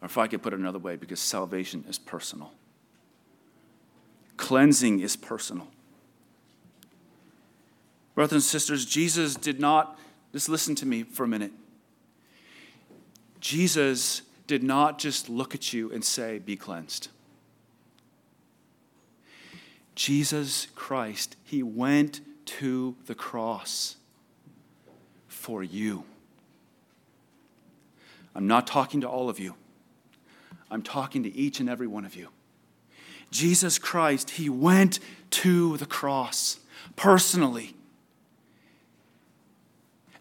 Or 0.03 0.07
if 0.07 0.17
I 0.17 0.27
could 0.27 0.43
put 0.43 0.51
it 0.51 0.59
another 0.59 0.79
way, 0.79 0.97
because 0.97 1.21
salvation 1.21 1.85
is 1.87 1.97
personal, 1.97 2.51
cleansing 4.35 4.99
is 4.99 5.15
personal. 5.15 5.69
Brothers 8.13 8.33
and 8.33 8.43
sisters, 8.43 8.85
Jesus 8.85 9.35
did 9.35 9.61
not, 9.61 9.97
just 10.33 10.49
listen 10.49 10.75
to 10.75 10.85
me 10.85 11.03
for 11.03 11.23
a 11.23 11.27
minute. 11.27 11.53
Jesus 13.39 14.23
did 14.45 14.61
not 14.61 14.99
just 14.99 15.29
look 15.29 15.55
at 15.55 15.71
you 15.71 15.89
and 15.89 16.03
say, 16.03 16.37
Be 16.37 16.57
cleansed. 16.57 17.07
Jesus 19.95 20.67
Christ, 20.75 21.37
He 21.45 21.63
went 21.63 22.19
to 22.45 22.97
the 23.05 23.15
cross 23.15 23.95
for 25.29 25.63
you. 25.63 26.03
I'm 28.35 28.47
not 28.47 28.67
talking 28.67 28.99
to 29.01 29.07
all 29.07 29.29
of 29.29 29.39
you, 29.39 29.55
I'm 30.73 30.81
talking 30.81 31.21
to 31.21 31.35
each 31.35 31.59
and 31.59 31.69
every 31.69 31.85
one 31.85 32.03
of 32.03 32.15
you. 32.15 32.29
Jesus 33.29 33.77
Christ, 33.77 34.31
He 34.31 34.49
went 34.49 34.99
to 35.29 35.77
the 35.77 35.85
cross 35.85 36.59
personally. 36.95 37.75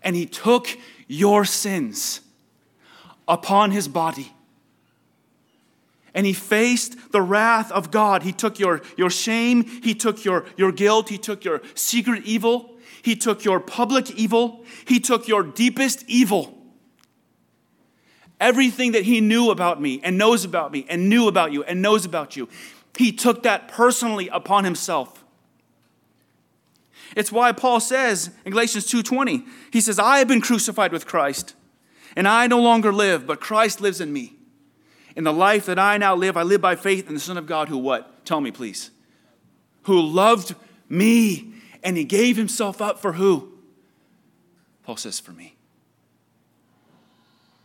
And 0.02 0.14
He 0.14 0.26
took 0.26 0.68
your 1.08 1.46
sins 1.46 2.20
upon 3.26 3.70
His 3.70 3.88
body 3.88 4.34
and 6.14 6.26
he 6.26 6.34
faced 6.34 7.10
the 7.10 7.22
wrath 7.22 7.72
of 7.72 7.90
God. 7.90 8.22
He 8.22 8.32
took 8.32 8.58
your, 8.58 8.82
your 8.98 9.08
shame, 9.08 9.64
he 9.64 9.94
took 9.94 10.26
your, 10.26 10.44
your 10.58 10.70
guilt, 10.70 11.08
he 11.08 11.16
took 11.16 11.42
your 11.42 11.62
secret 11.74 12.26
evil, 12.26 12.76
he 13.00 13.16
took 13.16 13.46
your 13.46 13.60
public 13.60 14.10
evil, 14.10 14.62
he 14.86 15.00
took 15.00 15.26
your 15.26 15.42
deepest 15.42 16.04
evil. 16.06 16.61
Everything 18.42 18.90
that 18.90 19.04
he 19.04 19.20
knew 19.20 19.50
about 19.52 19.80
me 19.80 20.00
and 20.02 20.18
knows 20.18 20.44
about 20.44 20.72
me 20.72 20.84
and 20.88 21.08
knew 21.08 21.28
about 21.28 21.52
you 21.52 21.62
and 21.62 21.80
knows 21.80 22.04
about 22.04 22.36
you, 22.36 22.48
he 22.98 23.12
took 23.12 23.44
that 23.44 23.68
personally 23.68 24.28
upon 24.28 24.64
himself. 24.64 25.24
It's 27.14 27.30
why 27.30 27.52
Paul 27.52 27.78
says 27.78 28.30
in 28.44 28.50
Galatians 28.50 28.86
2:20, 28.86 29.46
he 29.70 29.80
says, 29.80 30.00
"I 30.00 30.18
have 30.18 30.26
been 30.26 30.40
crucified 30.40 30.90
with 30.90 31.06
Christ, 31.06 31.54
and 32.16 32.26
I 32.26 32.48
no 32.48 32.60
longer 32.60 32.92
live, 32.92 33.28
but 33.28 33.38
Christ 33.38 33.80
lives 33.80 34.00
in 34.00 34.12
me." 34.12 34.32
In 35.14 35.22
the 35.22 35.32
life 35.32 35.66
that 35.66 35.78
I 35.78 35.96
now 35.96 36.16
live, 36.16 36.36
I 36.36 36.42
live 36.42 36.60
by 36.60 36.74
faith 36.74 37.06
in 37.06 37.14
the 37.14 37.20
Son 37.20 37.36
of 37.36 37.46
God 37.46 37.68
who 37.68 37.78
what? 37.78 38.24
Tell 38.24 38.40
me, 38.40 38.50
please. 38.50 38.90
Who 39.82 40.00
loved 40.00 40.56
me 40.88 41.54
and 41.84 41.96
he 41.96 42.02
gave 42.02 42.36
himself 42.36 42.82
up 42.82 43.00
for 43.00 43.12
who? 43.12 43.52
Paul 44.82 44.96
says, 44.96 45.20
for 45.20 45.30
me. 45.30 45.54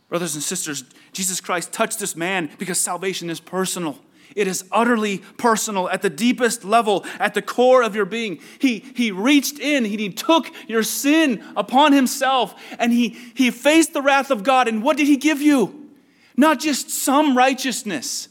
Brothers 0.08 0.34
and 0.34 0.42
sisters, 0.42 0.84
Jesus 1.12 1.40
Christ 1.40 1.72
touched 1.72 1.98
this 1.98 2.16
man 2.16 2.50
because 2.58 2.80
salvation 2.80 3.28
is 3.28 3.40
personal. 3.40 3.98
It 4.34 4.46
is 4.46 4.64
utterly 4.70 5.18
personal 5.36 5.88
at 5.88 6.02
the 6.02 6.10
deepest 6.10 6.64
level, 6.64 7.04
at 7.18 7.34
the 7.34 7.42
core 7.42 7.82
of 7.82 7.94
your 7.94 8.04
being. 8.04 8.40
He, 8.58 8.80
he 8.94 9.10
reached 9.10 9.58
in, 9.58 9.84
he, 9.84 9.96
he 9.96 10.10
took 10.10 10.50
your 10.66 10.82
sin 10.82 11.42
upon 11.56 11.92
himself, 11.92 12.54
and 12.78 12.92
he, 12.92 13.10
he 13.34 13.50
faced 13.50 13.92
the 13.92 14.02
wrath 14.02 14.30
of 14.30 14.42
God. 14.42 14.68
And 14.68 14.82
what 14.82 14.96
did 14.96 15.06
he 15.06 15.16
give 15.16 15.42
you? 15.42 15.90
Not 16.36 16.60
just 16.60 16.90
some 16.90 17.36
righteousness, 17.36 18.28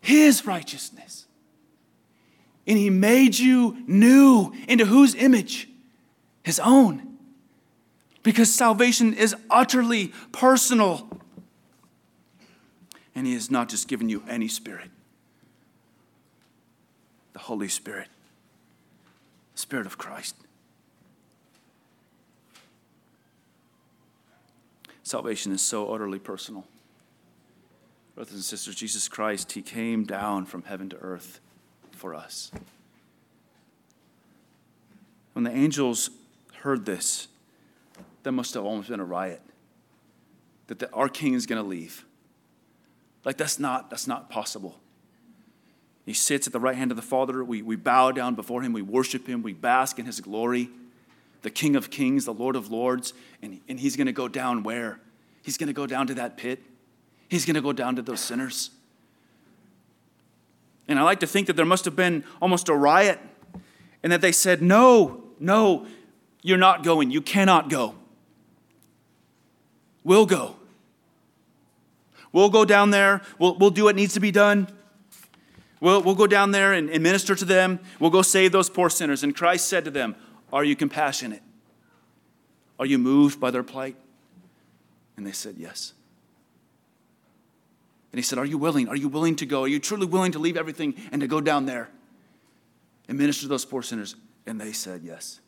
his 0.00 0.46
righteousness. 0.46 1.26
And 2.66 2.78
he 2.78 2.90
made 2.90 3.38
you 3.38 3.82
new. 3.86 4.52
Into 4.68 4.84
whose 4.84 5.14
image? 5.14 5.68
His 6.44 6.60
own. 6.60 7.11
Because 8.22 8.52
salvation 8.52 9.14
is 9.14 9.34
utterly 9.50 10.12
personal. 10.30 11.08
And 13.14 13.26
He 13.26 13.34
has 13.34 13.50
not 13.50 13.68
just 13.68 13.88
given 13.88 14.08
you 14.08 14.22
any 14.28 14.48
spirit, 14.48 14.90
the 17.32 17.40
Holy 17.40 17.68
Spirit, 17.68 18.08
the 19.54 19.60
Spirit 19.60 19.86
of 19.86 19.98
Christ. 19.98 20.36
Salvation 25.02 25.52
is 25.52 25.60
so 25.60 25.92
utterly 25.92 26.18
personal. 26.18 26.64
Brothers 28.14 28.34
and 28.34 28.44
sisters, 28.44 28.74
Jesus 28.76 29.08
Christ, 29.08 29.52
He 29.52 29.62
came 29.62 30.04
down 30.04 30.46
from 30.46 30.62
heaven 30.62 30.88
to 30.90 30.96
earth 30.96 31.40
for 31.90 32.14
us. 32.14 32.50
When 35.32 35.44
the 35.44 35.50
angels 35.50 36.10
heard 36.60 36.86
this, 36.86 37.28
there 38.22 38.32
must 38.32 38.54
have 38.54 38.64
almost 38.64 38.88
been 38.88 39.00
a 39.00 39.04
riot 39.04 39.40
that 40.68 40.78
the, 40.78 40.90
our 40.92 41.08
king 41.08 41.34
is 41.34 41.46
going 41.46 41.60
to 41.62 41.68
leave. 41.68 42.04
Like 43.24 43.36
that's 43.36 43.58
not 43.58 43.90
that's 43.90 44.06
not 44.06 44.30
possible. 44.30 44.78
He 46.04 46.12
sits 46.12 46.46
at 46.46 46.52
the 46.52 46.60
right 46.60 46.76
hand 46.76 46.90
of 46.90 46.96
the 46.96 47.02
Father. 47.02 47.44
We, 47.44 47.62
we 47.62 47.76
bow 47.76 48.10
down 48.10 48.34
before 48.34 48.62
him. 48.62 48.72
We 48.72 48.82
worship 48.82 49.28
him. 49.28 49.42
We 49.42 49.52
bask 49.52 49.98
in 49.98 50.06
his 50.06 50.20
glory. 50.20 50.68
The 51.42 51.50
King 51.50 51.76
of 51.76 51.90
Kings, 51.90 52.24
the 52.24 52.34
Lord 52.34 52.56
of 52.56 52.72
Lords. 52.72 53.14
And, 53.40 53.60
and 53.68 53.78
he's 53.78 53.96
going 53.96 54.08
to 54.08 54.12
go 54.12 54.26
down 54.26 54.64
where? 54.64 54.98
He's 55.42 55.56
going 55.56 55.68
to 55.68 55.72
go 55.72 55.86
down 55.86 56.08
to 56.08 56.14
that 56.14 56.36
pit. 56.36 56.60
He's 57.28 57.44
going 57.46 57.54
to 57.54 57.62
go 57.62 57.72
down 57.72 57.96
to 57.96 58.02
those 58.02 58.20
sinners. 58.20 58.70
And 60.88 60.98
I 60.98 61.02
like 61.02 61.20
to 61.20 61.26
think 61.26 61.46
that 61.46 61.54
there 61.54 61.64
must 61.64 61.84
have 61.84 61.94
been 61.94 62.24
almost 62.40 62.68
a 62.68 62.74
riot 62.74 63.20
and 64.02 64.10
that 64.12 64.20
they 64.20 64.32
said, 64.32 64.60
No, 64.60 65.22
no, 65.38 65.86
you're 66.42 66.58
not 66.58 66.82
going. 66.82 67.12
You 67.12 67.22
cannot 67.22 67.70
go. 67.70 67.94
We'll 70.04 70.26
go. 70.26 70.56
We'll 72.32 72.50
go 72.50 72.64
down 72.64 72.90
there. 72.90 73.22
We'll, 73.38 73.56
we'll 73.56 73.70
do 73.70 73.84
what 73.84 73.96
needs 73.96 74.14
to 74.14 74.20
be 74.20 74.30
done. 74.30 74.68
We'll, 75.80 76.02
we'll 76.02 76.14
go 76.14 76.26
down 76.26 76.50
there 76.50 76.72
and, 76.72 76.88
and 76.90 77.02
minister 77.02 77.34
to 77.34 77.44
them. 77.44 77.80
We'll 77.98 78.10
go 78.10 78.22
save 78.22 78.52
those 78.52 78.70
poor 78.70 78.88
sinners. 78.88 79.22
And 79.22 79.34
Christ 79.34 79.68
said 79.68 79.84
to 79.84 79.90
them, 79.90 80.16
Are 80.52 80.64
you 80.64 80.76
compassionate? 80.76 81.42
Are 82.78 82.86
you 82.86 82.98
moved 82.98 83.38
by 83.38 83.50
their 83.50 83.62
plight? 83.62 83.96
And 85.16 85.26
they 85.26 85.32
said, 85.32 85.56
Yes. 85.58 85.92
And 88.12 88.18
he 88.18 88.22
said, 88.22 88.38
Are 88.38 88.44
you 88.44 88.58
willing? 88.58 88.88
Are 88.88 88.96
you 88.96 89.08
willing 89.08 89.36
to 89.36 89.46
go? 89.46 89.64
Are 89.64 89.68
you 89.68 89.78
truly 89.78 90.06
willing 90.06 90.32
to 90.32 90.38
leave 90.38 90.56
everything 90.56 90.94
and 91.10 91.20
to 91.20 91.26
go 91.26 91.40
down 91.40 91.66
there 91.66 91.90
and 93.08 93.18
minister 93.18 93.42
to 93.42 93.48
those 93.48 93.64
poor 93.64 93.82
sinners? 93.82 94.16
And 94.46 94.60
they 94.60 94.72
said, 94.72 95.02
Yes. 95.02 95.40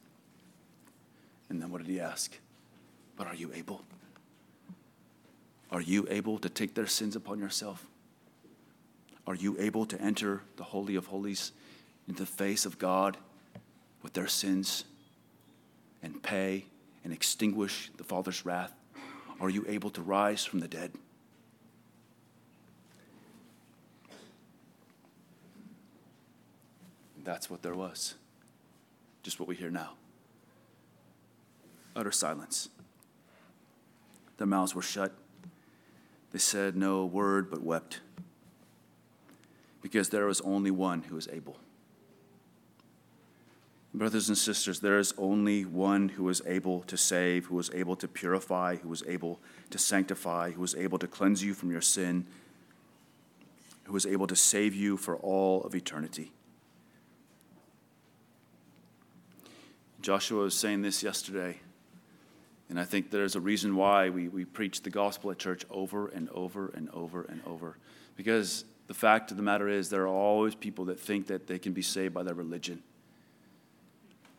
And 1.48 1.62
then 1.62 1.70
what 1.70 1.78
did 1.78 1.90
he 1.90 2.00
ask? 2.00 2.36
But 3.16 3.26
are 3.26 3.34
you 3.34 3.52
able? 3.54 3.82
Are 5.74 5.80
you 5.80 6.06
able 6.08 6.38
to 6.38 6.48
take 6.48 6.74
their 6.74 6.86
sins 6.86 7.16
upon 7.16 7.40
yourself? 7.40 7.84
Are 9.26 9.34
you 9.34 9.56
able 9.58 9.84
to 9.86 10.00
enter 10.00 10.42
the 10.54 10.62
Holy 10.62 10.94
of 10.94 11.06
Holies 11.06 11.50
into 12.06 12.22
the 12.22 12.26
face 12.26 12.64
of 12.64 12.78
God 12.78 13.16
with 14.00 14.12
their 14.12 14.28
sins 14.28 14.84
and 16.00 16.22
pay 16.22 16.66
and 17.02 17.12
extinguish 17.12 17.90
the 17.96 18.04
Father's 18.04 18.46
wrath? 18.46 18.72
Are 19.40 19.50
you 19.50 19.64
able 19.66 19.90
to 19.90 20.00
rise 20.00 20.44
from 20.44 20.60
the 20.60 20.68
dead? 20.68 20.92
That's 27.24 27.50
what 27.50 27.62
there 27.62 27.74
was. 27.74 28.14
Just 29.24 29.40
what 29.40 29.48
we 29.48 29.56
hear 29.56 29.70
now. 29.70 29.94
Utter 31.96 32.12
silence. 32.12 32.68
Their 34.36 34.46
mouths 34.46 34.72
were 34.72 34.82
shut. 34.82 35.12
They 36.34 36.40
said 36.40 36.74
no 36.74 37.06
word 37.06 37.48
but 37.48 37.62
wept, 37.62 38.00
because 39.80 40.08
there 40.08 40.26
was 40.26 40.40
only 40.40 40.72
one 40.72 41.04
who 41.04 41.14
was 41.14 41.28
able. 41.28 41.58
Brothers 43.94 44.28
and 44.28 44.36
sisters, 44.36 44.80
there 44.80 44.98
is 44.98 45.14
only 45.16 45.64
one 45.64 46.08
who 46.08 46.28
is 46.28 46.42
able 46.44 46.80
to 46.88 46.96
save, 46.96 47.46
who 47.46 47.58
is 47.60 47.70
able 47.72 47.94
to 47.94 48.08
purify, 48.08 48.74
who 48.74 48.92
is 48.92 49.04
able 49.06 49.38
to 49.70 49.78
sanctify, 49.78 50.50
who 50.50 50.64
is 50.64 50.74
able 50.74 50.98
to 50.98 51.06
cleanse 51.06 51.44
you 51.44 51.54
from 51.54 51.70
your 51.70 51.80
sin, 51.80 52.26
who 53.84 53.94
is 53.94 54.04
able 54.04 54.26
to 54.26 54.34
save 54.34 54.74
you 54.74 54.96
for 54.96 55.14
all 55.18 55.62
of 55.62 55.76
eternity. 55.76 56.32
Joshua 60.00 60.42
was 60.42 60.56
saying 60.56 60.82
this 60.82 61.00
yesterday. 61.00 61.60
And 62.74 62.80
I 62.80 62.84
think 62.84 63.12
there's 63.12 63.36
a 63.36 63.40
reason 63.40 63.76
why 63.76 64.10
we, 64.10 64.26
we 64.26 64.44
preach 64.44 64.82
the 64.82 64.90
gospel 64.90 65.30
at 65.30 65.38
church 65.38 65.64
over 65.70 66.08
and 66.08 66.28
over 66.30 66.72
and 66.74 66.90
over 66.90 67.22
and 67.22 67.40
over. 67.46 67.76
Because 68.16 68.64
the 68.88 68.94
fact 68.94 69.30
of 69.30 69.36
the 69.36 69.44
matter 69.44 69.68
is, 69.68 69.90
there 69.90 70.02
are 70.02 70.08
always 70.08 70.56
people 70.56 70.86
that 70.86 70.98
think 70.98 71.28
that 71.28 71.46
they 71.46 71.60
can 71.60 71.72
be 71.72 71.82
saved 71.82 72.12
by 72.12 72.24
their 72.24 72.34
religion. 72.34 72.82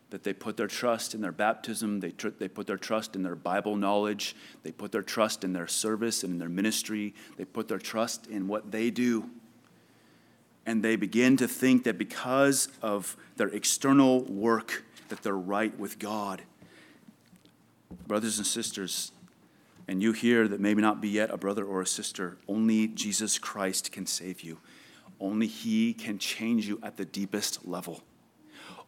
That 0.09 0.25
they 0.25 0.33
put 0.33 0.57
their 0.57 0.67
trust 0.67 1.15
in 1.15 1.21
their 1.21 1.31
baptism, 1.31 2.01
they, 2.01 2.11
tr- 2.11 2.27
they 2.27 2.49
put 2.49 2.67
their 2.67 2.75
trust 2.75 3.15
in 3.15 3.23
their 3.23 3.37
Bible 3.37 3.77
knowledge, 3.77 4.35
they 4.63 4.73
put 4.73 4.91
their 4.91 5.01
trust 5.01 5.45
in 5.45 5.53
their 5.53 5.67
service 5.67 6.25
and 6.25 6.33
in 6.33 6.37
their 6.37 6.49
ministry, 6.49 7.13
they 7.37 7.45
put 7.45 7.69
their 7.69 7.79
trust 7.79 8.27
in 8.27 8.49
what 8.49 8.69
they 8.69 8.89
do. 8.89 9.29
And 10.65 10.83
they 10.83 10.97
begin 10.97 11.37
to 11.37 11.47
think 11.47 11.85
that 11.85 11.97
because 11.97 12.67
of 12.81 13.15
their 13.37 13.47
external 13.47 14.25
work, 14.25 14.83
that 15.07 15.23
they're 15.23 15.37
right 15.37 15.79
with 15.79 15.99
God 15.99 16.41
brothers 18.07 18.37
and 18.37 18.47
sisters, 18.47 19.11
and 19.87 20.01
you 20.01 20.13
here 20.13 20.47
that 20.47 20.59
maybe 20.59 20.81
not 20.81 21.01
be 21.01 21.09
yet 21.09 21.29
a 21.29 21.37
brother 21.37 21.63
or 21.63 21.81
a 21.81 21.87
sister, 21.87 22.37
only 22.47 22.87
Jesus 22.87 23.37
Christ 23.37 23.91
can 23.91 24.05
save 24.05 24.41
you. 24.41 24.59
Only 25.19 25.47
He 25.47 25.93
can 25.93 26.17
change 26.17 26.67
you 26.67 26.79
at 26.83 26.97
the 26.97 27.05
deepest 27.05 27.67
level. 27.67 28.01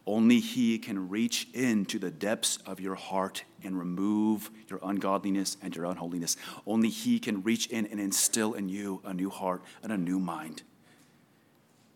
Only 0.06 0.40
He 0.40 0.78
can 0.78 1.08
reach 1.08 1.48
into 1.52 1.98
the 1.98 2.10
depths 2.10 2.58
of 2.66 2.80
your 2.80 2.94
heart 2.94 3.44
and 3.62 3.78
remove 3.78 4.50
your 4.68 4.80
ungodliness 4.82 5.56
and 5.62 5.74
your 5.74 5.84
unholiness. 5.84 6.36
Only 6.66 6.88
He 6.88 7.18
can 7.18 7.42
reach 7.42 7.66
in 7.68 7.86
and 7.86 8.00
instill 8.00 8.54
in 8.54 8.68
you 8.68 9.00
a 9.04 9.14
new 9.14 9.30
heart 9.30 9.62
and 9.82 9.92
a 9.92 9.98
new 9.98 10.18
mind. 10.18 10.62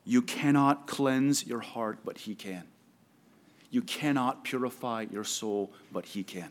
You 0.04 0.22
cannot 0.22 0.86
cleanse 0.86 1.46
your 1.46 1.60
heart, 1.60 2.00
but 2.04 2.18
He 2.18 2.34
can. 2.34 2.64
You 3.70 3.82
cannot 3.82 4.44
purify 4.44 5.06
your 5.10 5.24
soul, 5.24 5.72
but 5.90 6.06
He 6.06 6.22
can. 6.22 6.50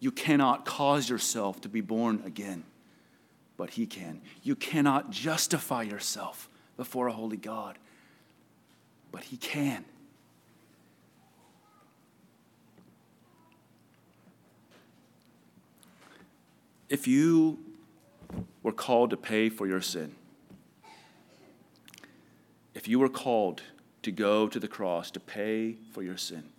You 0.00 0.10
cannot 0.10 0.64
cause 0.64 1.08
yourself 1.08 1.60
to 1.62 1.68
be 1.68 1.80
born 1.80 2.22
again, 2.26 2.64
but 3.56 3.70
He 3.70 3.86
can. 3.86 4.20
You 4.42 4.54
cannot 4.56 5.10
justify 5.10 5.82
yourself 5.82 6.48
before 6.76 7.06
a 7.06 7.12
holy 7.12 7.36
God, 7.36 7.78
but 9.12 9.24
He 9.24 9.36
can. 9.36 9.84
If 16.88 17.08
you 17.08 17.58
were 18.62 18.72
called 18.72 19.10
to 19.10 19.16
pay 19.16 19.48
for 19.48 19.66
your 19.66 19.80
sin, 19.80 20.14
if 22.74 22.88
you 22.88 22.98
were 22.98 23.08
called 23.08 23.62
to 24.02 24.10
go 24.10 24.48
to 24.48 24.60
the 24.60 24.68
cross 24.68 25.10
to 25.12 25.20
pay 25.20 25.76
for 25.92 26.02
your 26.02 26.16
sin, 26.16 26.50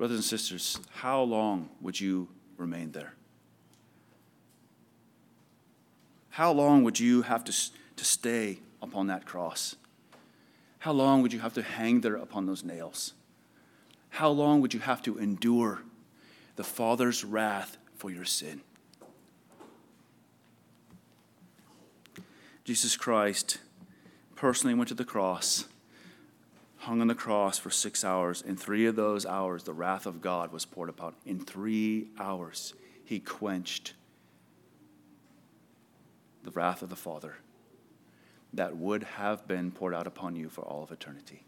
brothers 0.00 0.16
and 0.16 0.24
sisters, 0.24 0.80
how 0.92 1.20
long 1.20 1.68
would 1.82 2.00
you 2.00 2.26
remain 2.56 2.90
there? 2.92 3.12
How 6.30 6.52
long 6.52 6.84
would 6.84 6.98
you 6.98 7.20
have 7.20 7.44
to, 7.44 7.52
to 7.96 8.04
stay 8.06 8.60
upon 8.80 9.08
that 9.08 9.26
cross? 9.26 9.76
How 10.78 10.92
long 10.92 11.20
would 11.20 11.34
you 11.34 11.40
have 11.40 11.52
to 11.52 11.62
hang 11.62 12.00
there 12.00 12.16
upon 12.16 12.46
those 12.46 12.64
nails? 12.64 13.12
How 14.08 14.30
long 14.30 14.62
would 14.62 14.72
you 14.72 14.80
have 14.80 15.02
to 15.02 15.18
endure 15.18 15.82
the 16.56 16.64
Father's 16.64 17.22
wrath 17.22 17.76
for 17.94 18.10
your 18.10 18.24
sin? 18.24 18.62
Jesus 22.64 22.96
Christ 22.96 23.58
personally 24.34 24.72
went 24.72 24.88
to 24.88 24.94
the 24.94 25.04
cross, 25.04 25.66
hung 26.80 27.02
on 27.02 27.08
the 27.08 27.14
cross 27.14 27.58
for 27.58 27.70
six 27.70 28.04
hours. 28.04 28.40
In 28.40 28.56
three 28.56 28.86
of 28.86 28.96
those 28.96 29.26
hours, 29.26 29.64
the 29.64 29.72
wrath 29.72 30.06
of 30.06 30.22
God 30.22 30.50
was 30.50 30.64
poured 30.64 30.88
upon. 30.88 31.14
In 31.26 31.44
three 31.44 32.08
hours, 32.18 32.72
he 33.04 33.20
quenched 33.20 33.92
the 36.42 36.50
wrath 36.50 36.80
of 36.80 36.88
the 36.88 36.96
Father 36.96 37.36
that 38.54 38.76
would 38.76 39.02
have 39.02 39.46
been 39.46 39.70
poured 39.70 39.94
out 39.94 40.06
upon 40.06 40.34
you 40.36 40.48
for 40.48 40.62
all 40.62 40.82
of 40.82 40.90
eternity. 40.90 41.44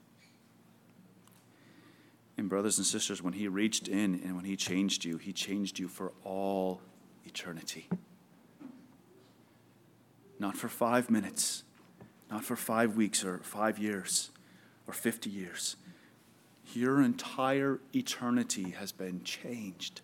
And, 2.37 2.49
brothers 2.49 2.77
and 2.77 2.87
sisters, 2.87 3.23
when 3.23 3.33
he 3.33 3.49
reached 3.49 3.89
in 3.89 4.21
and 4.23 4.37
when 4.37 4.45
he 4.45 4.55
changed 4.55 5.05
you, 5.05 5.17
he 5.17 5.33
changed 5.33 5.79
you 5.79 5.89
for 5.89 6.13
all 6.25 6.83
eternity. 7.25 7.89
Not 10.39 10.59
for 10.59 10.69
five 10.69 11.11
minutes, 11.11 11.65
not 12.31 12.45
for 12.45 12.55
five 12.55 12.97
weeks 12.97 13.25
or 13.25 13.39
five 13.39 13.79
years 13.79 14.31
or 14.93 14.95
50 14.95 15.31
years. 15.31 15.77
Your 16.75 17.01
entire 17.01 17.81
eternity 17.95 18.75
has 18.79 18.93
been 18.93 19.25
changed 19.25 20.03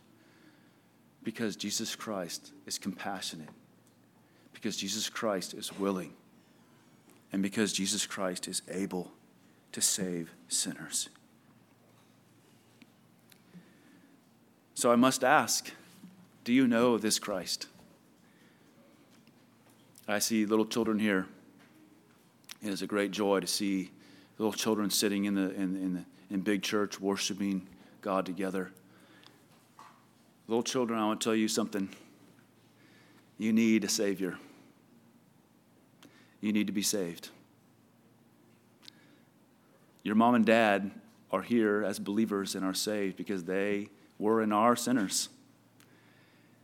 because 1.23 1.57
Jesus 1.57 1.95
Christ 1.95 2.53
is 2.65 2.79
compassionate, 2.79 3.51
because 4.55 4.79
Jesus 4.79 5.11
Christ 5.11 5.53
is 5.53 5.79
willing, 5.79 6.15
and 7.33 7.43
because 7.43 7.71
Jesus 7.71 8.07
Christ 8.07 8.49
is 8.49 8.63
able 8.67 9.13
to 9.73 9.83
save 9.83 10.33
sinners. 10.49 11.11
So 14.73 14.91
I 14.91 14.97
must 14.97 15.23
ask 15.23 15.71
do 16.45 16.53
you 16.55 16.67
know 16.67 16.97
this 16.97 17.19
Christ? 17.19 17.67
I 20.07 20.19
see 20.19 20.47
little 20.47 20.65
children 20.65 20.99
here. 20.99 21.27
It 22.63 22.71
is 22.71 22.81
a 22.81 22.87
great 22.87 23.11
joy 23.11 23.41
to 23.41 23.47
see 23.47 23.91
little 24.39 24.53
children 24.53 24.91
sitting 24.91 25.25
in 25.25 25.35
the 25.35 25.51
in, 25.55 25.77
in 25.77 25.95
the 25.95 26.05
in 26.31 26.41
big 26.41 26.63
church 26.63 27.01
worshiping 27.01 27.67
God 28.01 28.27
together. 28.27 28.71
Little 30.47 30.63
children, 30.63 30.99
I 30.99 31.07
want 31.07 31.21
to 31.21 31.25
tell 31.25 31.35
you 31.35 31.49
something. 31.49 31.89
You 33.37 33.53
need 33.53 33.85
a 33.85 33.89
Savior. 33.89 34.39
You 36.41 36.53
need 36.53 36.67
to 36.67 36.73
be 36.73 36.83
saved. 36.83 37.31
Your 40.03 40.15
mom 40.15 40.35
and 40.35 40.47
dad 40.47 40.91
are 41.31 41.43
here 41.43 41.85
as 41.85 41.99
believers 41.99 42.55
and 42.55 42.65
are 42.65 42.75
saved 42.75 43.17
because 43.17 43.45
they 43.45 43.89
were 44.19 44.41
and 44.41 44.55
are 44.55 44.77
sinners. 44.77 45.29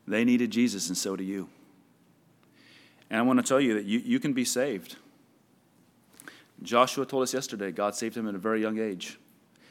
They 0.07 0.25
needed 0.25 0.51
Jesus, 0.51 0.89
and 0.89 0.97
so 0.97 1.17
do 1.17 1.25
you. 1.25 1.49
And 3.11 3.19
I 3.19 3.23
want 3.23 3.39
to 3.39 3.45
tell 3.45 3.61
you 3.61 3.75
that 3.75 3.85
you, 3.85 3.99
you 3.99 4.19
can 4.19 4.33
be 4.33 4.45
saved. 4.45 4.97
Joshua 6.65 7.07
told 7.07 7.23
us 7.23 7.35
yesterday 7.35 7.71
God 7.71 7.95
saved 7.95 8.17
him 8.17 8.29
at 8.29 8.35
a 8.35 8.39
very 8.39 8.61
young 8.61 8.79
age. 8.79 9.19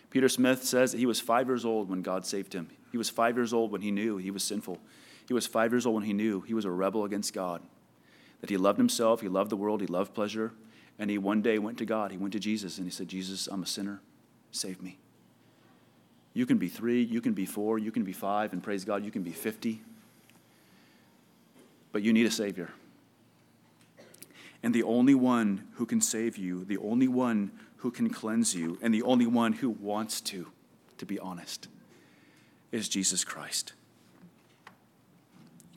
Peter 0.10 0.30
Smith 0.30 0.64
says 0.64 0.92
that 0.92 1.00
he 1.00 1.06
was 1.06 1.20
five 1.20 1.48
years 1.48 1.66
old 1.66 1.90
when 1.90 2.02
God 2.02 2.26
saved 2.26 2.54
him. 2.54 2.70
He 2.92 2.98
was 2.98 3.10
five 3.10 3.36
years 3.36 3.52
old 3.52 3.72
when 3.72 3.82
he 3.82 3.90
knew 3.90 4.18
he 4.18 4.30
was 4.30 4.44
sinful. 4.44 4.78
He 5.28 5.34
was 5.34 5.48
five 5.48 5.74
years 5.74 5.86
old 5.86 5.96
when 5.96 6.04
he 6.04 6.14
knew 6.14 6.42
he 6.42 6.54
was 6.54 6.66
a 6.66 6.72
rebel 6.72 7.06
against 7.06 7.34
God, 7.34 7.62
that 8.42 8.50
he 8.50 8.58
loved 8.58 8.78
himself, 8.78 9.22
he 9.22 9.28
loved 9.28 9.50
the 9.50 9.58
world, 9.58 9.82
he 9.82 9.88
loved 9.88 10.14
pleasure, 10.14 10.52
and 11.00 11.10
he 11.10 11.18
one 11.18 11.42
day 11.42 11.58
went 11.58 11.78
to 11.80 11.86
God. 11.86 12.12
He 12.12 12.18
went 12.18 12.34
to 12.34 12.40
Jesus 12.40 12.78
and 12.78 12.86
he 12.86 12.92
said, 12.92 13.08
Jesus, 13.08 13.48
I'm 13.48 13.64
a 13.64 13.66
sinner. 13.66 14.02
Save 14.52 14.82
me. 14.82 15.00
You 16.36 16.46
can 16.46 16.58
be 16.58 16.68
three, 16.68 17.02
you 17.02 17.22
can 17.22 17.34
be 17.34 17.46
four, 17.46 17.80
you 17.80 17.92
can 17.92 18.04
be 18.04 18.14
five, 18.14 18.54
and 18.54 18.62
praise 18.62 18.86
God, 18.86 19.04
you 19.04 19.12
can 19.12 19.24
be 19.24 19.32
50. 19.32 19.82
But 21.92 22.02
you 22.02 22.14
need 22.14 22.26
a 22.26 22.32
Savior. 22.32 22.70
And 24.64 24.74
the 24.74 24.84
only 24.84 25.14
one 25.14 25.68
who 25.74 25.86
can 25.86 26.00
save 26.00 26.38
you, 26.38 26.64
the 26.64 26.78
only 26.78 27.08
one 27.08 27.52
who 27.78 27.92
can 27.92 28.10
cleanse 28.10 28.56
you, 28.56 28.80
and 28.82 28.94
the 28.94 29.04
only 29.04 29.28
one 29.28 29.54
who 29.54 29.70
wants 29.70 30.22
to, 30.22 30.48
to 30.98 31.06
be 31.06 31.20
honest, 31.20 31.68
is 32.72 32.88
Jesus 32.88 33.26
Christ. 33.26 33.74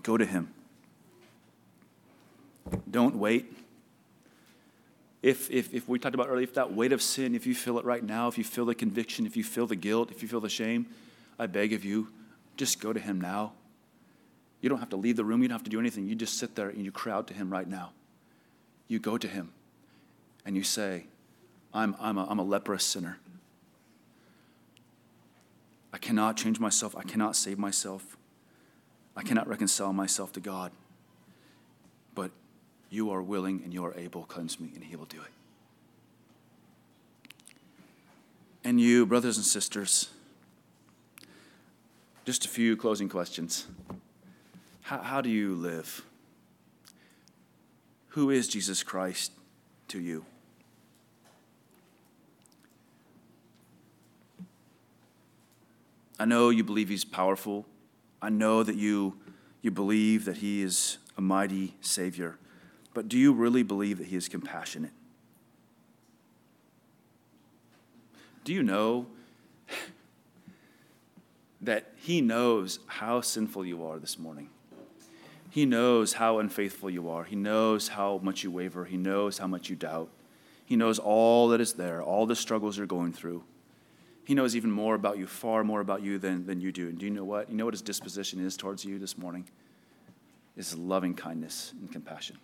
Go 0.05 0.17
to 0.17 0.25
him. 0.25 0.55
Don't 2.89 3.17
wait. 3.17 3.53
If, 5.21 5.51
if, 5.51 5.75
if 5.75 5.89
we 5.89 5.99
talked 5.99 6.15
about 6.15 6.29
earlier, 6.29 6.45
if 6.45 6.55
that 6.55 6.73
weight 6.73 6.93
of 6.93 7.03
sin, 7.03 7.35
if 7.35 7.45
you 7.45 7.55
feel 7.57 7.81
it 7.81 7.85
right 7.85 8.05
now, 8.05 8.29
if 8.29 8.39
you 8.39 8.45
feel 8.45 8.65
the 8.65 8.75
conviction, 8.77 9.27
if 9.27 9.37
you 9.37 9.43
feel 9.43 9.67
the 9.67 9.75
guilt, 9.75 10.13
if 10.13 10.23
you 10.23 10.29
feel 10.29 10.41
the 10.41 10.49
shame, 10.49 10.87
I 11.41 11.47
beg 11.47 11.73
of 11.73 11.85
you, 11.85 12.09
just 12.57 12.81
go 12.81 12.93
to 12.93 13.01
him 13.01 13.21
now. 13.21 13.53
You 14.61 14.69
don't 14.69 14.79
have 14.79 14.91
to 14.91 14.97
leave 14.97 15.17
the 15.17 15.25
room, 15.25 15.43
you 15.43 15.49
don't 15.49 15.57
have 15.57 15.65
to 15.65 15.71
do 15.71 15.81
anything. 15.81 16.07
You 16.07 16.15
just 16.15 16.39
sit 16.39 16.55
there 16.55 16.69
and 16.69 16.85
you 16.85 16.93
crowd 16.93 17.27
to 17.27 17.35
him 17.35 17.51
right 17.51 17.67
now. 17.67 17.91
You 18.89 18.99
go 18.99 19.19
to 19.19 19.29
him 19.29 19.53
and 20.45 20.57
you 20.57 20.63
say, 20.63 21.07
I'm, 21.75 21.97
I'm, 22.01 22.19
a, 22.19 22.27
I'm 22.27 22.39
a 22.39 22.45
leprous 22.45 22.85
sinner. 22.85 23.19
I 25.93 25.99
cannot 25.99 26.37
change 26.37 26.61
myself. 26.61 26.95
I 26.97 27.03
cannot 27.03 27.37
save 27.37 27.59
myself. 27.59 28.17
I 29.17 29.23
cannot 29.23 29.49
reconcile 29.49 29.93
myself 29.93 30.33
to 30.33 30.41
God. 30.41 30.73
But 32.15 32.31
you 32.91 33.11
are 33.11 33.23
willing 33.23 33.63
and 33.65 33.73
you 33.73 33.85
are 33.85 33.95
able. 33.97 34.25
Cleanse 34.25 34.61
me, 34.61 34.71
and 34.75 34.85
He 34.85 34.95
will 34.95 35.07
do 35.07 35.21
it. 35.21 35.33
And 38.63 38.81
you, 38.81 39.07
brothers 39.07 39.37
and 39.37 39.47
sisters, 39.47 40.11
just 42.25 42.45
a 42.45 42.49
few 42.49 42.77
closing 42.77 43.09
questions. 43.09 43.67
How, 44.83 44.99
how 44.99 45.21
do 45.21 45.31
you 45.31 45.55
live? 45.55 46.05
Who 48.17 48.31
is 48.31 48.49
Jesus 48.49 48.83
Christ 48.83 49.31
to 49.89 50.01
you? 50.01 50.25
I 56.19 56.25
know 56.25 56.49
you 56.49 56.65
believe 56.65 56.89
he's 56.89 57.05
powerful. 57.05 57.67
I 58.23 58.31
know 58.31 58.63
that 58.63 58.77
you, 58.77 59.19
you 59.61 59.71
believe 59.71 60.25
that 60.25 60.39
he 60.39 60.63
is 60.63 60.97
a 61.19 61.21
mighty 61.21 61.75
Savior. 61.83 62.39
But 62.95 63.07
do 63.07 63.19
you 63.19 63.35
really 63.35 63.63
believe 63.63 63.99
that 63.99 64.07
he 64.07 64.17
is 64.17 64.31
compassionate? 64.31 64.93
Do 68.45 68.55
you 68.55 68.63
know 68.63 69.09
that 71.61 71.93
he 71.97 72.23
knows 72.23 72.79
how 72.87 73.21
sinful 73.21 73.67
you 73.67 73.85
are 73.85 73.99
this 73.99 74.19
morning? 74.19 74.49
He 75.57 75.65
knows 75.65 76.13
how 76.13 76.39
unfaithful 76.39 76.91
you 76.91 77.09
are. 77.09 77.25
He 77.25 77.35
knows 77.35 77.89
how 77.89 78.21
much 78.23 78.45
you 78.45 78.51
waver. 78.51 78.85
He 78.85 78.99
knows 78.99 79.39
how 79.39 79.47
much 79.47 79.71
you 79.71 79.75
doubt. 79.75 80.11
He 80.67 80.77
knows 80.77 80.99
all 80.99 81.49
that 81.49 81.63
is 81.63 81.73
there, 81.73 82.03
all 82.03 82.27
the 82.27 82.37
struggles 82.37 82.77
you're 82.77 82.87
going 82.87 83.15
through. 83.15 83.43
He 84.27 84.35
knows 84.35 84.55
even 84.55 84.71
more 84.71 84.95
about 84.95 85.17
you, 85.17 85.27
far 85.27 85.65
more 85.65 85.81
about 85.81 86.03
you 86.03 86.19
than, 86.19 86.45
than 86.45 86.61
you 86.61 86.73
do. 86.73 86.91
And 86.91 86.99
do 86.99 87.07
you 87.07 87.11
know 87.11 87.25
what? 87.25 87.49
You 87.49 87.57
know 87.57 87.65
what 87.65 87.73
his 87.73 87.81
disposition 87.81 88.39
is 88.45 88.55
towards 88.55 88.85
you 88.85 88.99
this 88.99 89.17
morning? 89.17 89.49
Is 90.59 90.77
loving 90.77 91.15
kindness 91.15 91.73
and 91.81 91.91
compassion. 91.91 92.37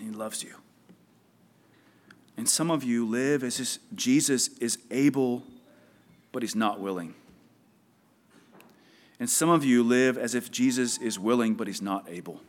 He 0.00 0.10
loves 0.10 0.42
you. 0.42 0.56
And 2.36 2.48
some 2.48 2.72
of 2.72 2.82
you 2.82 3.06
live 3.06 3.44
as 3.44 3.78
Jesus 3.94 4.48
is 4.58 4.78
able, 4.90 5.44
but 6.32 6.42
he's 6.42 6.56
not 6.56 6.80
willing. 6.80 7.14
And 9.20 9.30
some 9.30 9.48
of 9.48 9.64
you 9.64 9.82
live 9.82 10.18
as 10.18 10.34
if 10.34 10.50
Jesus 10.50 10.98
is 10.98 11.18
willing, 11.18 11.54
but 11.54 11.66
he's 11.66 11.82
not 11.82 12.08
able. 12.08 12.40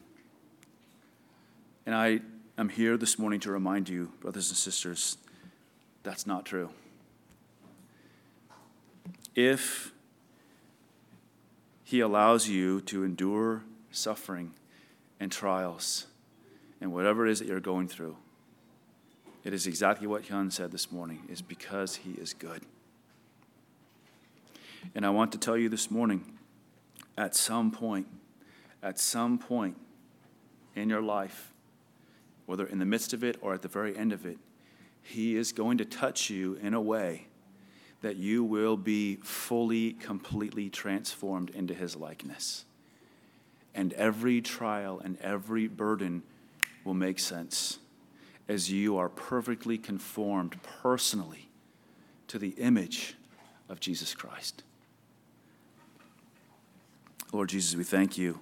And 1.85 1.93
I 1.93 2.21
am 2.57 2.69
here 2.69 2.97
this 2.97 3.19
morning 3.19 3.39
to 3.41 3.51
remind 3.51 3.87
you, 3.87 4.11
brothers 4.19 4.49
and 4.49 4.57
sisters, 4.57 5.17
that's 6.03 6.25
not 6.25 6.45
true 6.45 6.69
if 9.35 9.91
He 11.83 11.99
allows 11.99 12.47
you 12.47 12.81
to 12.81 13.03
endure 13.03 13.63
suffering 13.91 14.53
and 15.19 15.31
trials 15.31 16.07
and 16.81 16.93
whatever 16.93 17.27
it 17.27 17.31
is 17.31 17.39
that 17.39 17.47
you're 17.47 17.59
going 17.59 17.87
through, 17.87 18.17
it 19.43 19.53
is 19.53 19.67
exactly 19.67 20.07
what 20.07 20.23
Hyun 20.23 20.51
said 20.51 20.71
this 20.71 20.91
morning, 20.91 21.23
is 21.29 21.41
because 21.41 21.97
He 21.97 22.11
is 22.11 22.33
good. 22.33 22.63
And 24.93 25.05
I 25.05 25.09
want 25.09 25.31
to 25.33 25.37
tell 25.37 25.57
you 25.57 25.69
this 25.69 25.91
morning, 25.91 26.34
at 27.17 27.35
some 27.35 27.71
point, 27.71 28.07
at 28.83 28.99
some 28.99 29.37
point 29.37 29.77
in 30.75 30.89
your 30.89 31.01
life, 31.01 31.53
whether 32.45 32.65
in 32.65 32.79
the 32.79 32.85
midst 32.85 33.13
of 33.13 33.23
it 33.23 33.37
or 33.41 33.53
at 33.53 33.61
the 33.61 33.67
very 33.67 33.97
end 33.97 34.13
of 34.13 34.25
it, 34.25 34.37
He 35.01 35.35
is 35.35 35.51
going 35.51 35.77
to 35.77 35.85
touch 35.85 36.29
you 36.29 36.55
in 36.61 36.73
a 36.73 36.81
way 36.81 37.27
that 38.05 38.17
you 38.17 38.43
will 38.43 38.77
be 38.77 39.15
fully, 39.23 39.93
completely 39.93 40.69
transformed 40.69 41.49
into 41.49 41.73
his 41.73 41.95
likeness. 41.95 42.65
And 43.73 43.93
every 43.93 44.41
trial 44.41 45.01
and 45.03 45.17
every 45.21 45.67
burden 45.67 46.21
will 46.83 46.93
make 46.93 47.17
sense 47.17 47.79
as 48.47 48.71
you 48.71 48.95
are 48.95 49.09
perfectly 49.09 49.79
conformed 49.79 50.61
personally 50.61 51.49
to 52.27 52.37
the 52.37 52.49
image 52.49 53.15
of 53.69 53.79
Jesus 53.79 54.13
Christ. 54.13 54.61
Lord 57.31 57.49
Jesus, 57.49 57.75
we 57.75 57.83
thank 57.83 58.17
you 58.17 58.39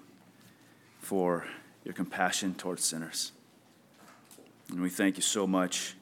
for 1.00 1.46
your 1.84 1.94
compassion 1.94 2.56
towards 2.56 2.84
sinners. 2.84 3.32
And 4.70 4.82
we 4.82 4.90
thank 4.90 5.18
you 5.18 5.24
so 5.24 5.46
much 5.46 5.96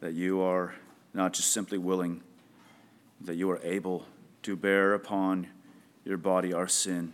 that 0.00 0.14
you 0.14 0.40
are 0.40 0.74
not 1.14 1.32
just 1.32 1.52
simply 1.52 1.78
willing 1.78 2.22
that 3.20 3.36
you 3.36 3.50
are 3.50 3.60
able 3.62 4.06
to 4.42 4.56
bear 4.56 4.94
upon 4.94 5.46
your 6.04 6.16
body 6.16 6.52
our 6.52 6.68
sin 6.68 7.12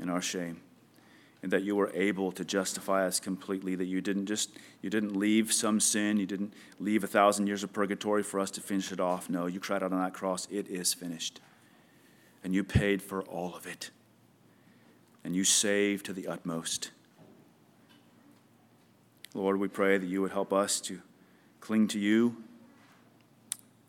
and 0.00 0.10
our 0.10 0.22
shame 0.22 0.60
and 1.42 1.52
that 1.52 1.62
you 1.62 1.76
were 1.76 1.90
able 1.94 2.32
to 2.32 2.44
justify 2.44 3.06
us 3.06 3.20
completely 3.20 3.74
that 3.74 3.84
you 3.84 4.00
didn't 4.00 4.26
just 4.26 4.50
you 4.80 4.88
didn't 4.88 5.14
leave 5.14 5.52
some 5.52 5.78
sin 5.78 6.16
you 6.16 6.26
didn't 6.26 6.52
leave 6.80 7.04
a 7.04 7.06
thousand 7.06 7.46
years 7.46 7.62
of 7.62 7.72
purgatory 7.72 8.22
for 8.22 8.40
us 8.40 8.50
to 8.50 8.60
finish 8.60 8.90
it 8.90 9.00
off 9.00 9.28
no 9.28 9.46
you 9.46 9.60
cried 9.60 9.82
out 9.82 9.92
on 9.92 10.00
that 10.00 10.14
cross 10.14 10.48
it 10.50 10.66
is 10.68 10.94
finished 10.94 11.40
and 12.44 12.54
you 12.54 12.62
paid 12.64 13.02
for 13.02 13.22
all 13.22 13.54
of 13.54 13.66
it 13.66 13.90
and 15.24 15.34
you 15.34 15.44
saved 15.44 16.06
to 16.06 16.12
the 16.12 16.26
utmost 16.26 16.90
lord 19.34 19.58
we 19.58 19.68
pray 19.68 19.98
that 19.98 20.06
you 20.06 20.22
would 20.22 20.32
help 20.32 20.52
us 20.52 20.80
to 20.80 21.00
cling 21.60 21.88
to 21.88 21.98
you 21.98 22.36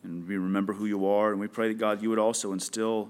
and 0.03 0.27
we 0.27 0.37
remember 0.37 0.73
who 0.73 0.85
you 0.85 1.07
are 1.07 1.31
and 1.31 1.39
we 1.39 1.47
pray 1.47 1.67
that 1.67 1.77
god 1.77 2.01
you 2.01 2.09
would 2.09 2.19
also 2.19 2.51
instill 2.51 3.09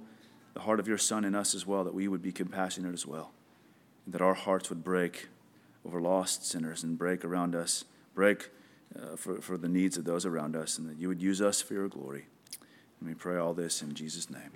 the 0.53 0.61
heart 0.61 0.79
of 0.79 0.87
your 0.87 0.97
son 0.97 1.23
in 1.23 1.35
us 1.35 1.53
as 1.53 1.65
well 1.65 1.83
that 1.83 1.93
we 1.93 2.07
would 2.07 2.21
be 2.21 2.31
compassionate 2.31 2.93
as 2.93 3.05
well 3.05 3.31
that 4.07 4.21
our 4.21 4.33
hearts 4.33 4.69
would 4.69 4.83
break 4.83 5.27
over 5.87 6.01
lost 6.01 6.45
sinners 6.45 6.83
and 6.83 6.97
break 6.97 7.23
around 7.23 7.55
us, 7.55 7.85
break 8.13 8.49
uh, 8.95 9.15
for, 9.15 9.41
for 9.41 9.57
the 9.57 9.69
needs 9.69 9.97
of 9.97 10.03
those 10.03 10.25
around 10.25 10.55
us, 10.55 10.77
and 10.77 10.89
that 10.89 10.97
you 10.97 11.07
would 11.07 11.21
use 11.21 11.41
us 11.41 11.61
for 11.61 11.73
your 11.73 11.87
glory. 11.87 12.25
And 12.99 13.07
we 13.07 13.15
pray 13.15 13.37
all 13.37 13.53
this 13.53 13.81
in 13.81 13.93
Jesus' 13.93 14.29
name. 14.29 14.51